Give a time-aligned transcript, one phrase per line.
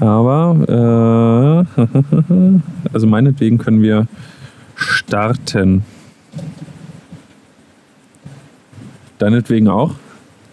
[0.00, 1.80] Aber, äh,
[2.92, 4.06] also meinetwegen können wir
[4.74, 5.84] starten.
[9.18, 9.94] Deinetwegen auch?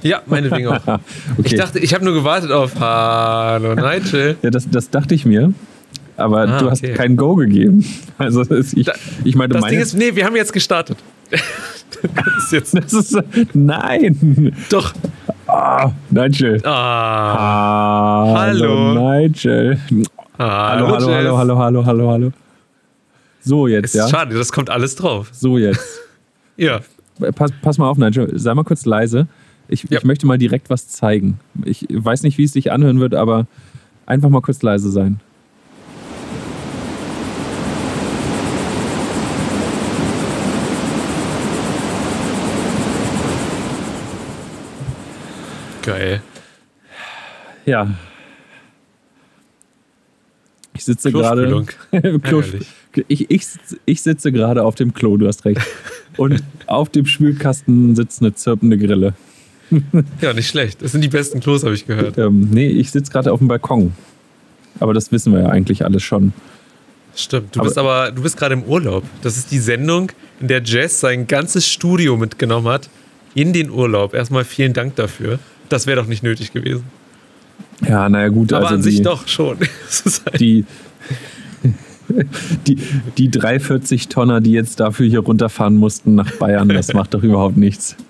[0.02, 0.88] Ja, meinetwegen auch.
[0.88, 1.02] okay.
[1.44, 4.38] Ich dachte, ich habe nur gewartet auf Hallo Nigel.
[4.42, 5.54] ja, das, das dachte ich mir.
[6.16, 6.94] Aber ah, du hast okay.
[6.94, 7.86] kein Go gegeben.
[8.20, 10.98] Also ich, da, ich meine, das meine, Ding ist, nee, wir haben jetzt gestartet.
[11.32, 11.42] das
[12.38, 12.76] ist jetzt.
[12.76, 13.18] Das ist,
[13.54, 14.56] nein.
[14.70, 14.94] Doch.
[15.54, 16.60] Ah, Nigel.
[16.66, 18.26] Ah.
[18.36, 18.94] Hallo.
[18.96, 19.78] Nigel.
[20.40, 22.32] Hallo, hallo, hallo, hallo, hallo, hallo, hallo.
[23.42, 24.08] So jetzt, ist ja.
[24.08, 25.30] Schade, das kommt alles drauf.
[25.32, 26.00] So jetzt.
[26.58, 26.80] ja.
[27.36, 28.32] Pass, pass mal auf, Nigel.
[28.40, 29.28] Sei mal kurz leise.
[29.68, 30.00] Ich, ja.
[30.00, 31.40] ich möchte mal direkt was zeigen.
[31.66, 33.46] Ich weiß nicht, wie es sich anhören wird, aber
[34.08, 35.20] einfach mal kurz leise sein.
[45.84, 46.22] Geil.
[47.66, 47.94] Ja.
[50.74, 51.66] Ich sitze gerade.
[53.08, 53.48] ich, ich,
[53.86, 55.62] ich sitze gerade auf dem Klo, du hast recht.
[56.18, 59.14] Und auf dem Spülkasten sitzt eine zirpende Grille.
[60.22, 60.82] ja, nicht schlecht.
[60.82, 62.18] Das sind die besten Klos, habe ich gehört.
[62.18, 63.94] Ähm, nee, ich sitze gerade auf dem Balkon.
[64.80, 66.34] Aber das wissen wir ja eigentlich alles schon.
[67.16, 67.56] Stimmt.
[67.56, 69.04] Du aber bist aber, du bist gerade im Urlaub.
[69.22, 72.90] Das ist die Sendung, in der Jess sein ganzes Studio mitgenommen hat
[73.36, 74.14] in den Urlaub.
[74.14, 75.40] Erstmal vielen Dank dafür.
[75.70, 76.84] Das wäre doch nicht nötig gewesen.
[77.88, 78.54] Ja, naja, gut.
[78.54, 79.58] Aber also an die, sich doch schon.
[80.26, 80.66] Halt die,
[82.68, 82.78] die,
[83.18, 87.58] die 340 Tonner, die jetzt dafür hier runterfahren mussten nach Bayern, das macht doch überhaupt
[87.58, 87.96] nichts.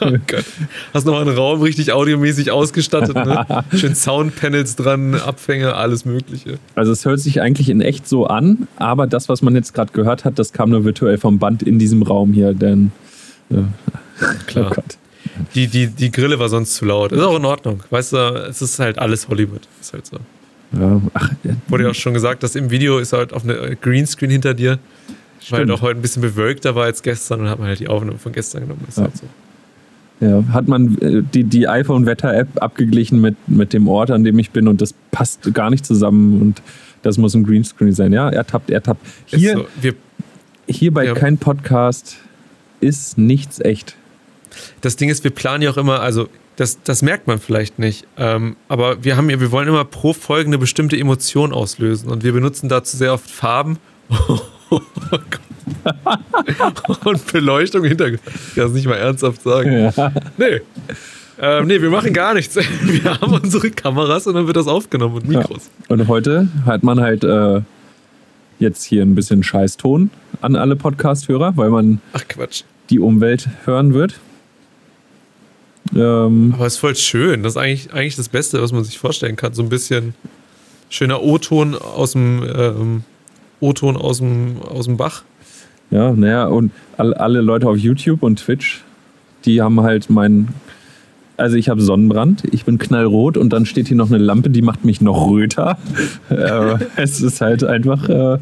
[0.00, 0.44] Oh Gott.
[0.92, 3.46] Hast noch einen Raum richtig audiomäßig ausgestattet, ne?
[3.72, 6.58] Schön Soundpanels dran, Abfänge, alles Mögliche.
[6.74, 9.92] Also es hört sich eigentlich in echt so an, aber das, was man jetzt gerade
[9.92, 12.90] gehört hat, das kam nur virtuell vom Band in diesem Raum hier, denn.
[13.50, 13.68] Ja.
[14.46, 14.70] Klar.
[14.70, 14.98] Oh Gott.
[15.54, 17.12] Die, die, die Grille war sonst zu laut.
[17.12, 17.82] Ist auch in Ordnung.
[17.90, 18.16] Weißt du,
[18.48, 19.62] es ist halt alles Hollywood.
[19.80, 20.18] Ist halt so.
[20.72, 21.52] Ja, ach, ja.
[21.68, 24.78] Wurde ja auch schon gesagt, dass im Video ist halt auf eine Greenscreen hinter dir.
[25.40, 25.60] Stimmt.
[25.60, 28.18] Weil auch heute ein bisschen bewölkter war als gestern und hat man halt die Aufnahme
[28.18, 28.84] von gestern genommen.
[28.88, 29.04] Ist ja.
[29.04, 29.26] halt so.
[30.20, 34.50] Ja, hat man äh, die, die iPhone-Wetter-App abgeglichen mit, mit dem Ort, an dem ich
[34.50, 36.62] bin und das passt gar nicht zusammen und
[37.02, 38.12] das muss ein Greenscreen sein.
[38.12, 39.06] Ja, er tappt, er tappt.
[39.26, 39.94] Hier, so, wir,
[40.66, 41.14] hier bei ja.
[41.14, 42.16] kein Podcast
[42.80, 43.96] ist nichts echt
[44.80, 48.06] das Ding ist, wir planen ja auch immer, also das, das merkt man vielleicht nicht,
[48.16, 52.24] ähm, aber wir haben ja, wir wollen immer pro Folge eine bestimmte Emotion auslösen und
[52.24, 53.78] wir benutzen dazu sehr oft Farben.
[57.04, 58.08] und Beleuchtung hinter.
[58.08, 58.20] Ich
[58.54, 59.72] kann es nicht mal ernsthaft sagen.
[59.72, 60.12] Ja.
[60.36, 60.60] Nee.
[61.40, 62.56] Ähm, nee, wir machen gar nichts.
[62.82, 65.70] Wir haben unsere Kameras und dann wird das aufgenommen und Mikros.
[65.88, 65.94] Ja.
[65.94, 67.60] Und heute hat man halt äh,
[68.58, 70.10] jetzt hier ein bisschen Scheißton
[70.40, 72.62] an alle Podcast-Hörer, weil man Ach, Quatsch.
[72.90, 74.18] die Umwelt hören wird.
[75.94, 77.42] Ähm, Aber es ist voll schön.
[77.42, 79.54] Das ist eigentlich, eigentlich das Beste, was man sich vorstellen kann.
[79.54, 80.14] So ein bisschen
[80.88, 83.04] schöner O-Ton aus dem ähm,
[83.60, 85.24] O-Ton aus dem, aus dem Bach.
[85.90, 88.84] Ja, naja, und alle, alle Leute auf YouTube und Twitch,
[89.44, 90.48] die haben halt meinen.
[91.36, 94.60] Also ich habe Sonnenbrand, ich bin knallrot und dann steht hier noch eine Lampe, die
[94.60, 95.78] macht mich noch röter.
[96.30, 98.38] äh, es ist halt einfach äh,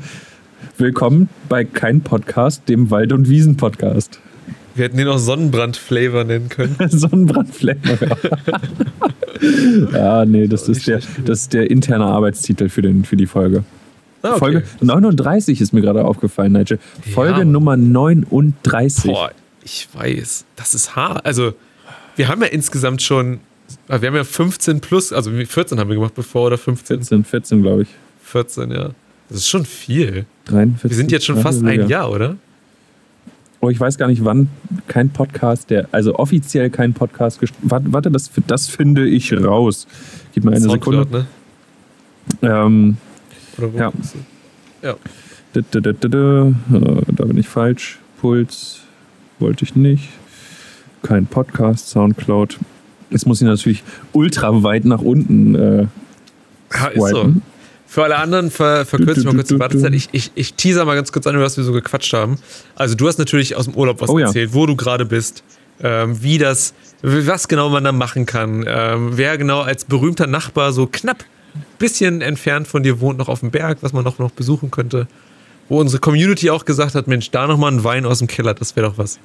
[0.79, 4.19] willkommen bei kein Podcast, dem Wald- und Wiesen-Podcast.
[4.77, 6.77] Wir hätten den auch Sonnenbrand-Flavor nennen können.
[6.89, 8.19] Sonnenbrand-Flavor.
[9.93, 13.65] ja, nee, das ist, der, das ist der interne Arbeitstitel für, den, für die Folge.
[14.21, 14.39] Ah, okay.
[14.39, 16.79] Folge 39 ist mir gerade aufgefallen, Nigel.
[17.15, 17.45] Folge ja.
[17.45, 19.11] Nummer 39.
[19.11, 19.31] Boah,
[19.65, 20.45] ich weiß.
[20.57, 21.25] Das ist hart.
[21.25, 21.55] Also,
[22.17, 23.41] wir haben ja insgesamt schon,
[23.89, 26.99] ah, wir haben ja 15 plus, also 14 haben wir gemacht bevor oder 15?
[26.99, 27.89] 14, 14 glaube ich.
[28.25, 28.91] 14, ja.
[29.31, 30.27] Das ist schon viel.
[30.45, 32.37] 43, wir sind jetzt schon fast ein Jahr, oder?
[33.61, 34.49] Oh, ich weiß gar nicht, wann
[34.87, 37.41] kein Podcast, der, also offiziell kein Podcast.
[37.63, 39.87] Warte, warte das, das finde ich raus.
[40.35, 41.27] Gib mir eine Soundcloud, Sekunde.
[42.43, 42.49] Ne?
[42.49, 42.97] Ähm,
[43.57, 43.93] Oder wo ja.
[44.83, 44.95] ja.
[45.55, 47.99] Da, da, da, da, bin ich falsch.
[48.21, 48.81] Puls
[49.39, 50.11] wollte ich nicht.
[51.03, 52.59] Kein Podcast, Soundcloud.
[53.11, 55.87] Jetzt muss ich natürlich ultra weit nach unten äh,
[56.75, 57.33] ja, ist so.
[57.97, 59.95] Für alle anderen ver verkürze ich mal kurz die Wartezeit.
[59.95, 62.37] Ich, ich, ich teaser mal ganz kurz an, über was wir so gequatscht haben.
[62.75, 64.55] Also du hast natürlich aus dem Urlaub was oh, erzählt, ja.
[64.55, 65.43] wo du gerade bist,
[65.83, 70.75] ähm, wie das, was genau man da machen kann, ähm, wer genau als berühmter Nachbar
[70.75, 74.19] so knapp ein bisschen entfernt von dir wohnt, noch auf dem Berg, was man noch,
[74.19, 75.09] noch besuchen könnte.
[75.71, 78.77] Wo unsere Community auch gesagt hat, Mensch, da nochmal ein Wein aus dem Keller, das
[78.77, 79.19] wäre doch was.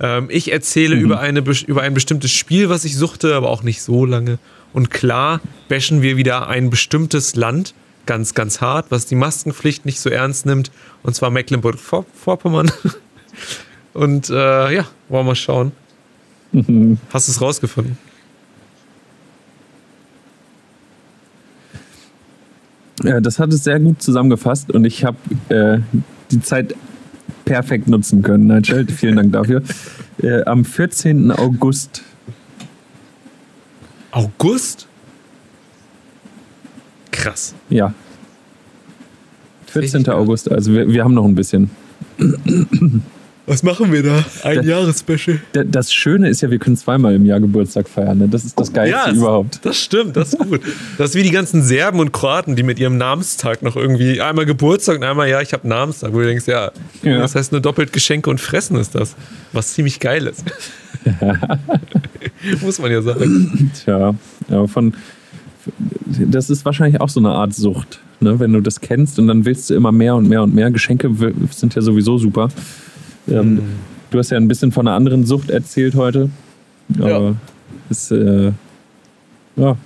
[0.00, 1.02] Ähm, ich erzähle mhm.
[1.02, 4.38] über, eine, über ein bestimmtes Spiel, was ich suchte, aber auch nicht so lange.
[4.72, 7.74] Und klar bashen wir wieder ein bestimmtes Land
[8.06, 10.70] ganz, ganz hart, was die Maskenpflicht nicht so ernst nimmt,
[11.02, 12.70] und zwar Mecklenburg-Vorpommern.
[13.94, 15.72] Und äh, ja, wollen wir mal schauen.
[17.12, 17.98] Hast du es rausgefunden?
[23.02, 25.16] Ja, das hat es sehr gut zusammengefasst und ich habe
[25.48, 25.78] äh,
[26.30, 26.74] die Zeit
[27.44, 28.46] perfekt nutzen können.
[28.46, 29.62] Nigel, vielen Dank dafür.
[30.22, 31.32] Äh, am 14.
[31.32, 32.02] August.
[34.12, 34.86] August?
[37.12, 37.54] Krass.
[37.70, 37.94] Ja.
[39.66, 40.08] 14.
[40.08, 41.70] August, also wir, wir haben noch ein bisschen.
[43.46, 44.24] Was machen wir da?
[44.44, 45.40] Ein Jahresspecial.
[45.52, 48.18] Das Schöne ist ja, wir können zweimal im Jahr Geburtstag feiern.
[48.18, 48.28] Ne?
[48.28, 49.60] Das ist das Geilste ja, überhaupt.
[49.64, 50.60] Das stimmt, das ist gut.
[50.98, 54.46] Das ist wie die ganzen Serben und Kroaten, die mit ihrem Namenstag noch irgendwie einmal
[54.46, 56.12] Geburtstag und einmal, ja, ich habe Namenstag.
[56.12, 56.70] Wo du denkst, ja,
[57.02, 59.16] ja, das heißt nur doppelt Geschenke und Fressen ist das.
[59.52, 60.44] Was ziemlich geil ist.
[62.60, 63.72] Muss man ja sagen.
[63.84, 64.14] Tja,
[64.48, 64.94] aber von.
[66.30, 68.40] Das ist wahrscheinlich auch so eine Art Sucht, ne?
[68.40, 70.70] wenn du das kennst und dann willst du immer mehr und mehr und mehr.
[70.70, 71.10] Geschenke
[71.50, 72.48] sind ja sowieso super.
[73.28, 73.62] Ähm, mhm.
[74.10, 76.30] Du hast ja ein bisschen von einer anderen Sucht erzählt heute.
[76.98, 77.34] Aber ja.
[77.88, 78.52] es, äh,
[79.56, 79.76] ja.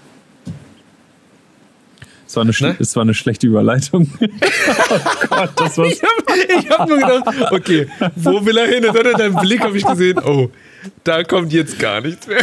[2.26, 2.76] Es war, eine, ne?
[2.81, 4.11] es war eine schlechte Überleitung.
[4.20, 5.93] oh Gott, das war's.
[5.93, 7.87] Ich habe hab nur gedacht, okay,
[8.17, 8.84] wo will er hin?
[8.84, 10.50] Und dann in deinem Blick habe ich gesehen, oh,
[11.04, 12.38] da kommt jetzt gar nichts mehr.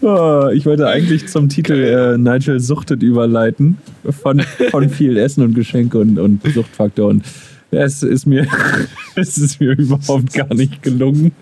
[0.00, 3.78] oh, ich wollte eigentlich zum Titel äh, Nigel suchtet überleiten.
[4.22, 4.40] Von,
[4.70, 7.08] von viel Essen und Geschenke und, und Suchtfaktor.
[7.08, 7.24] Und
[7.70, 8.46] es ist mir,
[9.14, 11.32] es ist mir überhaupt gar nicht gelungen.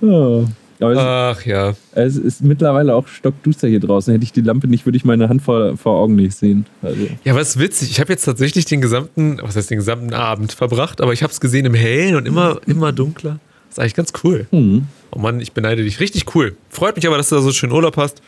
[0.00, 0.44] oh.
[0.80, 1.74] Ach ja.
[1.92, 4.12] Es ist mittlerweile auch stockduster hier draußen.
[4.12, 6.66] Hätte ich die Lampe nicht, würde ich meine Hand vor, vor Augen nicht sehen.
[6.82, 7.06] Also.
[7.24, 7.90] Ja, was witzig.
[7.90, 11.32] Ich habe jetzt tatsächlich den gesamten, was heißt den gesamten Abend verbracht, aber ich habe
[11.32, 13.38] es gesehen im Hellen und immer, immer dunkler.
[13.68, 14.46] Das ist eigentlich ganz cool.
[14.50, 14.86] Mhm.
[15.10, 16.00] Oh Mann, ich beneide dich.
[16.00, 16.56] Richtig cool.
[16.68, 18.20] Freut mich aber, dass du da so schön Urlaub hast.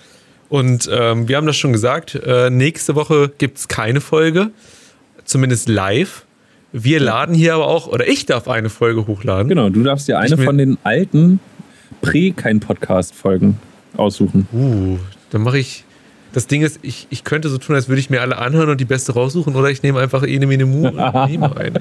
[0.49, 4.51] Und ähm, wir haben das schon gesagt, äh, nächste Woche gibt es keine Folge
[5.29, 6.25] zumindest live.
[6.73, 9.49] Wir laden hier aber auch, oder ich darf eine Folge hochladen.
[9.49, 11.41] Genau, du darfst dir eine von den alten
[12.03, 13.59] Prä-Kein-Podcast-Folgen
[13.97, 14.47] aussuchen.
[14.53, 14.99] Uh,
[15.31, 15.85] dann mache ich.
[16.33, 18.81] Das Ding ist, ich, ich könnte so tun, als würde ich mir alle anhören und
[18.81, 20.97] die beste raussuchen, oder ich nehme einfach Ene Mene Mu und
[21.29, 21.81] nehme eine.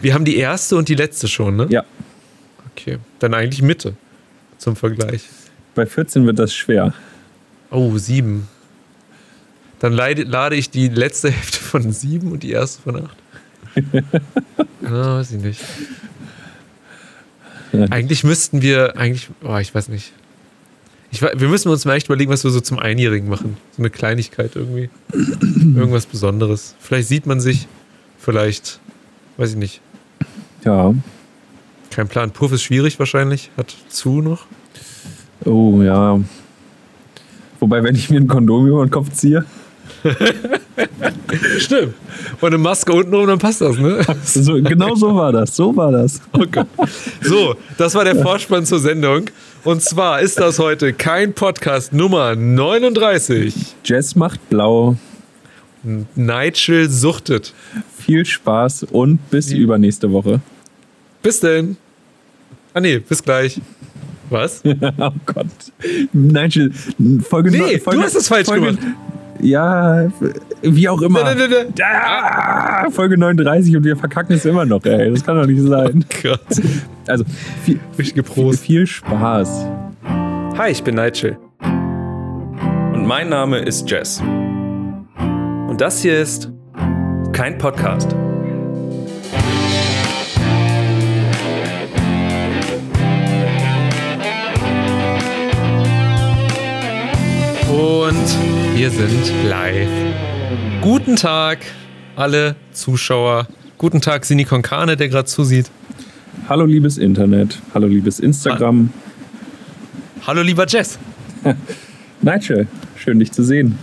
[0.00, 1.66] Wir haben die erste und die letzte schon, ne?
[1.68, 1.84] Ja.
[2.72, 3.94] Okay, dann eigentlich Mitte
[4.58, 5.28] zum Vergleich.
[5.74, 6.94] Bei 14 wird das schwer.
[7.70, 8.48] Oh, sieben.
[9.78, 13.16] Dann lade ich die letzte Hälfte von sieben und die erste von acht.
[14.84, 15.60] ah, weiß ich nicht.
[17.90, 20.12] Eigentlich müssten wir, eigentlich, oh, ich weiß nicht.
[21.10, 23.56] Ich, wir müssen uns mal echt überlegen, was wir so zum Einjährigen machen.
[23.76, 24.90] So eine Kleinigkeit irgendwie.
[25.12, 26.74] Irgendwas Besonderes.
[26.78, 27.68] Vielleicht sieht man sich,
[28.18, 28.80] vielleicht,
[29.36, 29.80] weiß ich nicht.
[30.64, 30.94] Ja.
[31.90, 32.32] Kein Plan.
[32.32, 33.50] Puff ist schwierig wahrscheinlich.
[33.56, 34.46] Hat zu noch.
[35.44, 36.20] Oh, ja.
[37.60, 39.44] Wobei, wenn ich mir ein Kondom über den Kopf ziehe.
[41.58, 41.94] Stimmt.
[42.40, 44.00] Und eine Maske unten rum, dann passt das, ne?
[44.24, 45.56] So, genau so war das.
[45.56, 46.20] So war das.
[46.32, 46.64] Okay.
[47.22, 49.30] So, das war der Vorspann zur Sendung.
[49.64, 53.54] Und zwar ist das heute kein Podcast Nummer 39.
[53.84, 54.96] Jess macht blau.
[56.14, 57.54] Nigel suchtet.
[57.96, 59.58] Viel Spaß und bis Die.
[59.58, 60.40] übernächste Woche.
[61.22, 61.76] Bis denn.
[62.74, 63.60] Ah nee, bis gleich.
[64.30, 64.62] Was?
[64.98, 65.46] oh Gott.
[66.12, 66.72] Nigel,
[67.28, 68.86] Folge Nee, Folge, du hast es falsch Folge, gemacht.
[69.40, 70.08] Ja,
[70.62, 71.20] wie auch immer.
[71.20, 71.84] Da, da, da.
[71.84, 75.10] Ah, Folge 39 und wir verkacken es immer noch, ey.
[75.10, 76.04] Das kann doch nicht sein.
[76.04, 76.62] Oh Gott.
[77.06, 77.24] Also,
[77.62, 79.66] viel, viel, viel Spaß.
[80.58, 81.38] Hi, ich bin Nigel.
[82.92, 84.20] Und mein Name ist Jess.
[85.68, 86.50] Und das hier ist
[87.32, 88.14] kein Podcast.
[97.68, 99.88] Und wir sind live.
[100.82, 101.60] Guten Tag,
[102.14, 103.48] alle Zuschauer.
[103.78, 105.70] Guten Tag, Sini Konkane, der gerade zusieht.
[106.46, 107.58] Hallo, liebes Internet.
[107.72, 108.90] Hallo, liebes Instagram.
[110.26, 110.98] Hallo, lieber Jess.
[112.20, 113.78] Nigel, schön dich zu sehen.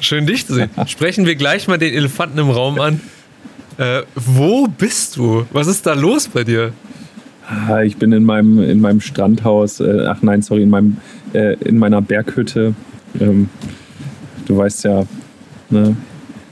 [0.00, 0.70] Schön dich zu sehen.
[0.88, 3.00] Sprechen wir gleich mal den Elefanten im Raum an.
[3.78, 5.46] Äh, wo bist du?
[5.52, 6.72] Was ist da los bei dir?
[7.48, 10.96] Ah, ich bin in meinem, in meinem Strandhaus, äh, ach nein, sorry, in, meinem,
[11.32, 12.74] äh, in meiner Berghütte.
[13.20, 13.48] Ähm,
[14.46, 15.04] Du weißt ja,
[15.70, 15.96] ne,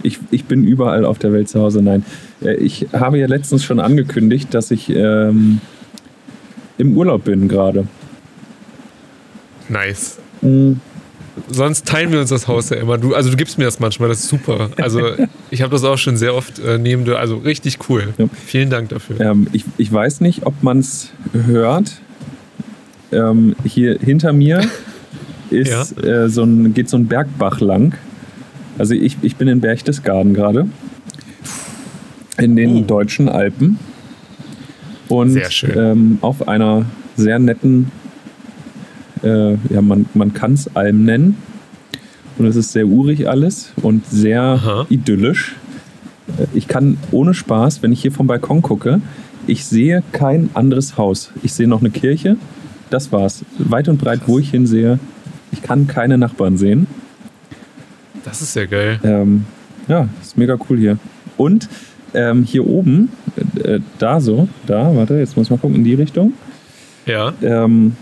[0.02, 1.82] ich, ich bin überall auf der Welt zu Hause.
[1.82, 2.04] Nein,
[2.42, 5.60] äh, ich habe ja letztens schon angekündigt, dass ich ähm,
[6.78, 7.86] im Urlaub bin gerade.
[9.68, 10.18] Nice.
[10.42, 10.80] Mhm.
[11.50, 12.96] Sonst teilen wir uns das Haus ja immer.
[12.96, 14.70] Du, also du gibst mir das manchmal, das ist super.
[14.76, 15.00] Also
[15.50, 17.18] ich habe das auch schon sehr oft äh, neben dir.
[17.18, 18.14] Also richtig cool.
[18.18, 18.26] Ja.
[18.46, 19.20] Vielen Dank dafür.
[19.20, 21.92] Ähm, ich, ich weiß nicht, ob man es hört.
[23.10, 24.62] Ähm, hier hinter mir
[25.50, 26.24] ist, ja.
[26.24, 27.94] äh, so ein, geht so ein Bergbach lang.
[28.78, 30.66] Also ich, ich bin in Berchtesgaden gerade.
[32.38, 32.80] In den uh.
[32.82, 33.78] deutschen Alpen.
[35.08, 35.40] Und
[35.76, 36.86] ähm, auf einer
[37.16, 37.90] sehr netten,
[39.22, 41.36] äh, ja, man, man kann es Alm nennen.
[42.36, 44.86] Und es ist sehr urig alles und sehr Aha.
[44.88, 45.54] idyllisch.
[46.38, 49.00] Äh, ich kann ohne Spaß, wenn ich hier vom Balkon gucke,
[49.46, 51.30] ich sehe kein anderes Haus.
[51.42, 52.36] Ich sehe noch eine Kirche.
[52.90, 53.44] Das war's.
[53.58, 54.28] Weit und breit, Krass.
[54.28, 54.98] wo ich hinsehe.
[55.52, 56.86] Ich kann keine Nachbarn sehen.
[58.24, 58.98] Das ist ja geil.
[59.04, 59.44] Ähm,
[59.88, 60.98] ja, ist mega cool hier.
[61.36, 61.68] Und
[62.14, 63.10] ähm, hier oben,
[63.62, 66.32] äh, da so, da, warte, jetzt muss ich mal gucken, in die Richtung.
[67.06, 67.32] Ja.
[67.42, 67.96] Ähm,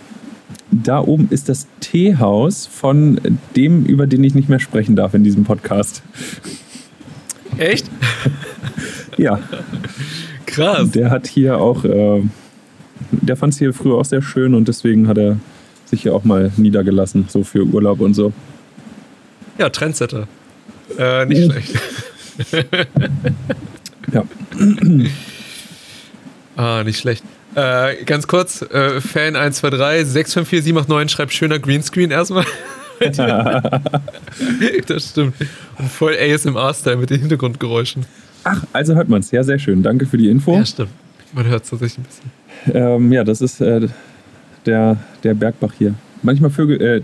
[0.71, 3.21] da oben ist das Teehaus von
[3.57, 6.03] dem, über den ich nicht mehr sprechen darf in diesem Podcast.
[7.59, 7.91] Echt?
[9.19, 9.41] ja.
[10.47, 10.91] Krass.
[10.91, 12.23] Der hat hier auch, äh,
[13.11, 15.37] der fand es hier früher auch sehr schön und deswegen hat er
[15.93, 18.33] sich hier auch mal niedergelassen, so für Urlaub und so.
[19.59, 20.27] Ja, Trendsetter.
[20.99, 21.75] Äh, nicht schlecht.
[24.13, 24.25] ja.
[26.57, 27.23] ah, nicht schlecht.
[27.55, 32.47] Äh, ganz kurz, äh, Fan 123, 654789 schreibt schöner Greenscreen erstmal.
[34.87, 35.35] das stimmt.
[35.79, 38.07] Und voll ASMR-Style mit den Hintergrundgeräuschen.
[38.45, 39.31] Ach, also hört man es.
[39.31, 39.83] Ja, sehr schön.
[39.83, 40.55] Danke für die Info.
[40.55, 40.91] Ja, stimmt.
[41.35, 42.31] Man hört es tatsächlich ein bisschen.
[42.75, 43.89] Ähm, ja, das ist äh,
[44.67, 45.95] der, der Bergbach hier.
[46.23, 47.03] Manchmal Vögel, äh,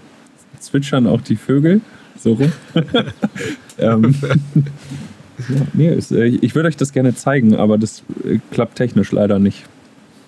[0.60, 1.80] zwitschern auch die Vögel.
[2.18, 2.52] So rum.
[3.78, 8.76] ähm, ja, nee, ist, äh, ich würde euch das gerne zeigen, aber das äh, klappt
[8.76, 9.64] technisch leider nicht.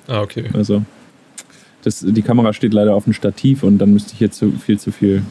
[0.07, 0.45] Ah, okay.
[0.53, 0.85] Also,
[1.83, 4.79] das, die Kamera steht leider auf dem Stativ und dann müsste ich jetzt zu, viel
[4.79, 5.23] zu viel,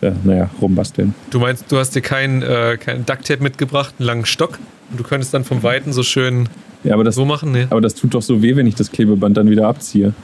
[0.00, 1.14] äh, naja, rumbasteln.
[1.30, 4.58] Du meinst, du hast dir keinen äh, kein Ducktape mitgebracht, einen langen Stock?
[4.90, 6.48] Und du könntest dann vom Weiten so schön
[6.82, 7.52] ja, aber das, so machen?
[7.52, 7.66] Nee.
[7.70, 10.14] Aber das tut doch so weh, wenn ich das Klebeband dann wieder abziehe.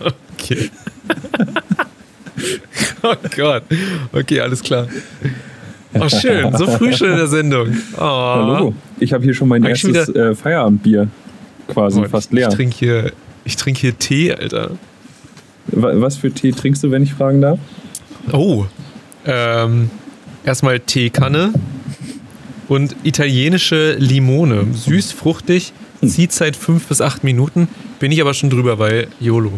[0.00, 0.70] Okay.
[3.02, 3.64] oh Gott.
[4.12, 4.86] Okay, alles klar.
[5.94, 6.56] Oh, schön.
[6.56, 7.76] So früh schon in der Sendung.
[7.96, 8.00] Oh.
[8.00, 8.74] Hallo.
[8.98, 11.08] Ich habe hier schon mein Eigentlich erstes äh, Feierabendbier
[11.68, 12.48] quasi oh, fast leer.
[12.48, 13.12] Ich trinke hier,
[13.56, 14.72] trink hier Tee, Alter.
[15.66, 17.58] Was für Tee trinkst du, wenn ich fragen darf?
[18.32, 18.66] Oh.
[19.24, 19.90] Ähm,
[20.44, 21.52] erstmal Teekanne
[22.68, 24.66] und italienische Limone.
[24.74, 26.08] Süß, fruchtig, hm.
[26.08, 27.68] zieht seit fünf bis acht Minuten.
[28.02, 29.52] Bin ich aber schon drüber, weil YOLO.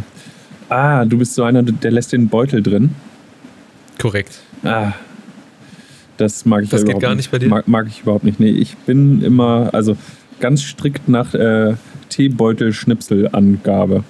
[0.68, 2.94] Ah, du bist so einer, der lässt den Beutel drin.
[3.98, 4.38] Korrekt.
[4.62, 4.92] Ah.
[6.18, 7.48] Das mag ich Das geht gar nicht bei dir?
[7.48, 8.40] Mag, mag, ich überhaupt nicht.
[8.40, 9.96] Nee, ich bin immer, also
[10.40, 11.76] ganz strikt nach äh,
[12.10, 14.04] Teebeutel-Schnipselangabe.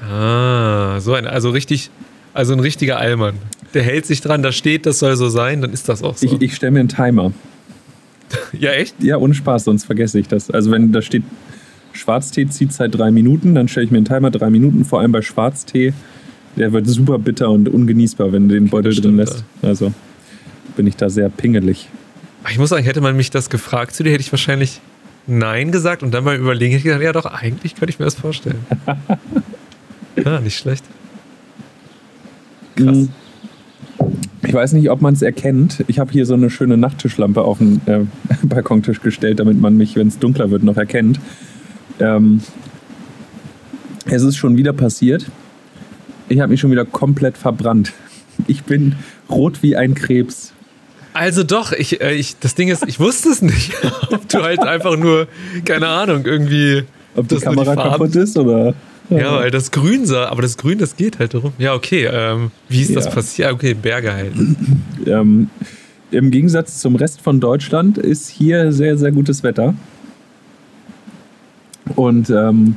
[0.00, 1.90] Ah, so ein, also richtig,
[2.32, 3.34] also ein richtiger Allmann.
[3.74, 6.24] Der hält sich dran, da steht, das soll so sein, dann ist das auch so.
[6.24, 7.34] Ich, ich stelle mir einen Timer.
[8.58, 8.94] ja, echt?
[9.02, 10.50] Ja, ohne Spaß, sonst vergesse ich das.
[10.50, 11.24] Also wenn da steht
[11.92, 15.12] Schwarztee zieht seit drei Minuten, dann stelle ich mir einen Timer drei Minuten, vor allem
[15.12, 15.92] bei Schwarztee.
[16.56, 19.44] Der wird super bitter und ungenießbar, wenn du den Beutel drin lässt.
[19.62, 19.92] Also
[20.76, 21.88] bin ich da sehr pingelig.
[22.50, 24.80] Ich muss sagen, hätte man mich das gefragt zu dir, hätte ich wahrscheinlich
[25.26, 28.06] Nein gesagt und dann mal überlegen, hätte ich gesagt, ja doch, eigentlich könnte ich mir
[28.06, 28.66] das vorstellen.
[30.16, 30.84] ja, nicht schlecht.
[32.76, 33.08] Krass.
[34.44, 35.84] Ich weiß nicht, ob man es erkennt.
[35.86, 38.00] Ich habe hier so eine schöne Nachttischlampe auf den äh,
[38.42, 41.20] Balkontisch gestellt, damit man mich, wenn es dunkler wird, noch erkennt.
[42.02, 42.40] Ähm,
[44.06, 45.26] es ist schon wieder passiert.
[46.28, 47.92] Ich habe mich schon wieder komplett verbrannt.
[48.46, 48.96] Ich bin
[49.30, 50.52] rot wie ein Krebs.
[51.14, 53.72] Also doch, ich, äh, ich, das Ding ist, ich wusste es nicht.
[54.10, 55.28] Ob du halt einfach nur,
[55.64, 56.84] keine Ahnung, irgendwie.
[57.14, 58.74] Ob die Kamera die kaputt ist oder.
[59.10, 61.52] Ja, weil das Grün sah, aber das Grün, das geht halt darum.
[61.58, 62.08] Ja, okay.
[62.10, 62.94] Ähm, wie ist ja.
[62.94, 63.52] das passiert?
[63.52, 64.32] Okay, Berge halt.
[65.04, 65.50] Ähm,
[66.10, 69.74] Im Gegensatz zum Rest von Deutschland ist hier sehr, sehr gutes Wetter.
[71.96, 72.76] Und ähm,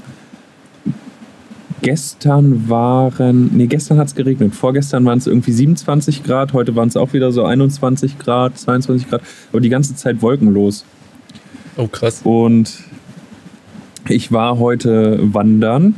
[1.82, 4.56] gestern waren, nee, gestern hat es geregnet.
[4.56, 9.10] Vorgestern waren es irgendwie 27 Grad, heute waren es auch wieder so 21 Grad, 22
[9.10, 9.22] Grad,
[9.52, 10.86] aber die ganze Zeit wolkenlos.
[11.78, 12.22] Oh, krass.
[12.24, 12.74] Und
[14.10, 15.96] ich war heute wandern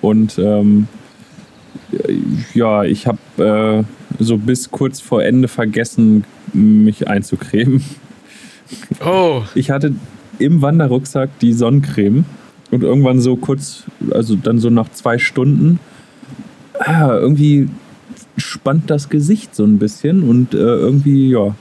[0.00, 0.88] und ähm,
[2.54, 3.84] ja, ich habe
[4.18, 7.84] äh, so bis kurz vor Ende vergessen, mich einzucremen.
[9.04, 9.42] Oh.
[9.54, 9.94] Ich hatte
[10.38, 12.24] im Wanderrucksack die Sonnencreme
[12.70, 15.78] und irgendwann so kurz, also dann so nach zwei Stunden,
[16.78, 17.68] ah, irgendwie
[18.36, 21.54] spannt das Gesicht so ein bisschen und äh, irgendwie, ja,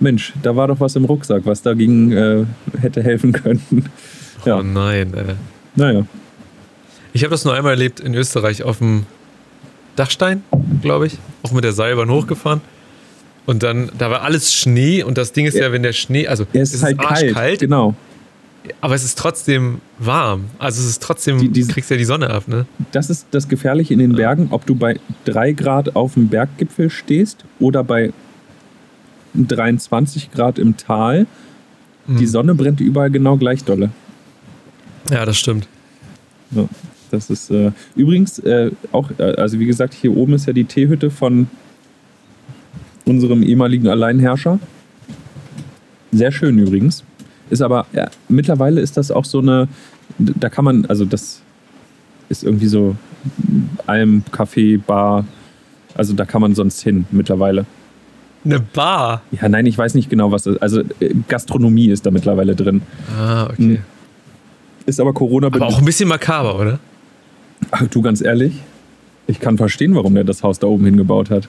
[0.00, 2.44] Mensch, da war doch was im Rucksack, was dagegen äh,
[2.80, 3.62] hätte helfen können.
[4.44, 4.58] ja.
[4.58, 5.34] Oh nein, ey.
[5.74, 6.06] Naja.
[7.12, 9.06] Ich habe das nur einmal erlebt in Österreich auf dem
[9.96, 10.42] Dachstein,
[10.82, 11.18] glaube ich.
[11.42, 12.60] Auch mit der Seilbahn hochgefahren.
[13.46, 16.28] Und dann, da war alles Schnee und das Ding ist ja, ja wenn der Schnee,
[16.28, 17.96] also es ist, ist halt arschkalt, kalt, genau
[18.80, 20.44] aber es ist trotzdem warm.
[20.58, 22.66] Also es ist trotzdem, die, die, du kriegst ja die Sonne ab, ne?
[22.92, 26.90] Das ist das Gefährliche in den Bergen, ob du bei 3 Grad auf dem Berggipfel
[26.90, 28.12] stehst oder bei
[29.34, 31.26] 23 Grad im Tal.
[32.06, 32.16] Mhm.
[32.18, 33.90] Die Sonne brennt überall genau gleich dolle.
[35.10, 35.68] Ja, das stimmt.
[36.50, 36.68] Ja,
[37.10, 40.64] das ist äh, übrigens äh, auch, äh, also wie gesagt, hier oben ist ja die
[40.64, 41.48] Teehütte von
[43.04, 44.58] unserem ehemaligen Alleinherrscher.
[46.12, 47.04] Sehr schön übrigens.
[47.50, 49.68] Ist aber, ja, mittlerweile ist das auch so eine,
[50.18, 51.40] da kann man, also das
[52.28, 52.96] ist irgendwie so
[53.86, 55.24] Alm, Café, Bar,
[55.94, 57.66] also da kann man sonst hin mittlerweile.
[58.44, 59.22] Eine Bar?
[59.32, 60.62] Ja, nein, ich weiß nicht genau, was das ist.
[60.62, 62.82] Also äh, Gastronomie ist da mittlerweile drin.
[63.18, 63.56] Ah, okay.
[63.56, 63.78] Hm.
[64.86, 66.78] Ist aber Corona Aber auch ein bisschen makaber, oder?
[67.70, 68.54] Ach, du, ganz ehrlich,
[69.26, 71.48] ich kann verstehen, warum der das Haus da oben hingebaut hat.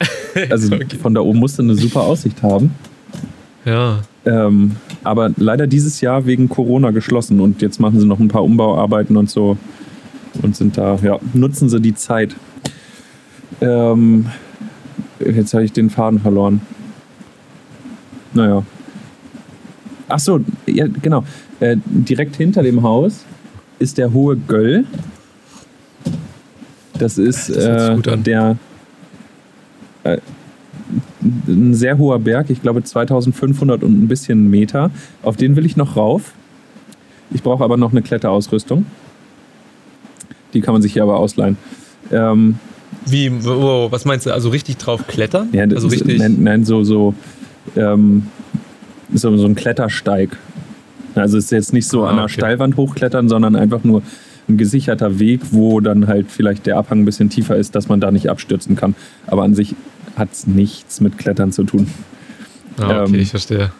[0.50, 0.96] Also okay.
[1.00, 2.74] von da oben musste eine super Aussicht haben.
[3.64, 4.00] Ja.
[4.26, 8.42] Ähm, aber leider dieses Jahr wegen Corona geschlossen und jetzt machen sie noch ein paar
[8.42, 9.58] Umbauarbeiten und so
[10.42, 12.34] und sind da, ja, nutzen sie die Zeit.
[13.60, 14.26] Ähm,
[15.20, 16.60] jetzt habe ich den Faden verloren.
[18.32, 18.64] Naja.
[20.08, 21.24] Ach so, ja, genau.
[21.60, 23.24] Äh, direkt hinter dem Haus
[23.78, 24.84] ist der hohe Göll.
[26.98, 28.56] Das ist, das äh, der
[30.04, 30.18] äh,
[31.24, 34.90] ein sehr hoher Berg, ich glaube 2500 und ein bisschen Meter.
[35.22, 36.32] Auf den will ich noch rauf.
[37.32, 38.86] Ich brauche aber noch eine Kletterausrüstung.
[40.52, 41.56] Die kann man sich hier aber ausleihen.
[42.12, 42.58] Ähm,
[43.06, 44.32] Wie, wow, was meinst du?
[44.32, 45.48] Also richtig drauf klettern?
[45.52, 46.18] Ja, also richtig.
[46.18, 47.14] Nein, nein, so, so,
[47.76, 48.28] ähm,
[49.12, 50.36] so, so ein Klettersteig.
[51.14, 52.34] Also es ist jetzt nicht so ah, an einer okay.
[52.34, 54.02] Steilwand hochklettern, sondern einfach nur
[54.48, 58.00] ein gesicherter Weg, wo dann halt vielleicht der Abhang ein bisschen tiefer ist, dass man
[58.00, 58.94] da nicht abstürzen kann.
[59.26, 59.74] Aber an sich
[60.16, 61.86] hat es nichts mit Klettern zu tun.
[62.78, 63.70] Ah, okay, ähm, ich verstehe.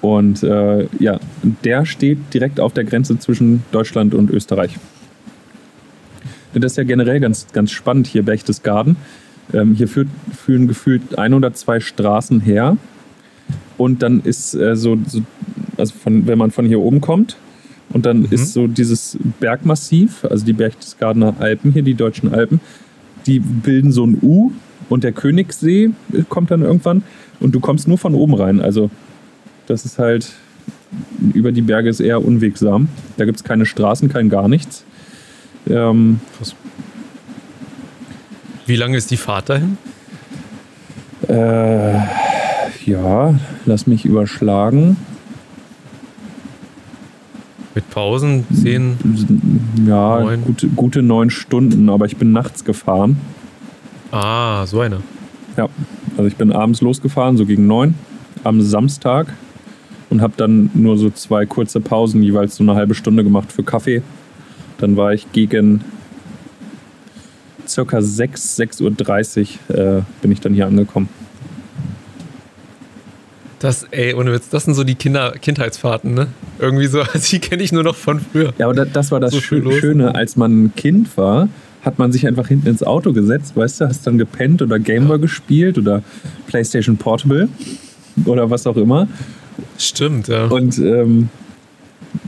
[0.00, 1.20] Und äh, ja,
[1.64, 4.76] der steht direkt auf der Grenze zwischen Deutschland und Österreich.
[6.54, 8.96] Das ist ja generell ganz, ganz spannend hier, Berchtesgaden.
[9.54, 12.76] Ähm, hier führt, führen gefühlt ein oder zwei Straßen her.
[13.78, 15.22] Und dann ist äh, so, so,
[15.78, 17.36] also von, wenn man von hier oben kommt,
[17.92, 18.28] und dann mhm.
[18.30, 22.60] ist so dieses Bergmassiv, also die Berchtesgadener Alpen hier, die deutschen Alpen,
[23.26, 24.52] die bilden so ein U
[24.92, 25.90] und der Königssee
[26.28, 27.02] kommt dann irgendwann
[27.40, 28.60] und du kommst nur von oben rein.
[28.60, 28.90] Also
[29.66, 30.32] das ist halt,
[31.32, 32.88] über die Berge ist eher unwegsam.
[33.16, 34.84] Da gibt es keine Straßen, kein gar nichts.
[35.68, 36.20] Ähm,
[38.66, 39.78] Wie lange ist die Fahrt dahin?
[41.28, 41.94] Äh,
[42.84, 44.96] ja, lass mich überschlagen.
[47.74, 48.98] Mit Pausen zehn?
[49.86, 50.44] Ja, neun.
[50.44, 53.16] Gute, gute neun Stunden, aber ich bin nachts gefahren.
[54.12, 55.00] Ah, so eine.
[55.56, 55.68] Ja,
[56.16, 57.94] also ich bin abends losgefahren, so gegen neun,
[58.44, 59.32] am Samstag
[60.10, 63.62] und habe dann nur so zwei kurze Pausen, jeweils so eine halbe Stunde gemacht für
[63.62, 64.02] Kaffee.
[64.78, 65.82] Dann war ich gegen
[67.66, 71.08] circa 6, 6.30 Uhr äh, bin ich dann hier angekommen.
[73.60, 76.26] Das, ey, ohne Witz, das sind so die Kinder Kindheitsfahrten, ne?
[76.58, 78.52] Irgendwie so, die kenne ich nur noch von früher.
[78.58, 81.48] Ja, aber das, das war das so Schöne, als man ein Kind war,
[81.82, 85.16] hat man sich einfach hinten ins Auto gesetzt, weißt du, hast dann gepennt oder Gameboy
[85.16, 85.22] ja.
[85.22, 86.02] gespielt oder
[86.46, 87.48] PlayStation Portable
[88.24, 89.08] oder was auch immer.
[89.78, 90.46] Stimmt, ja.
[90.46, 91.28] Und ähm,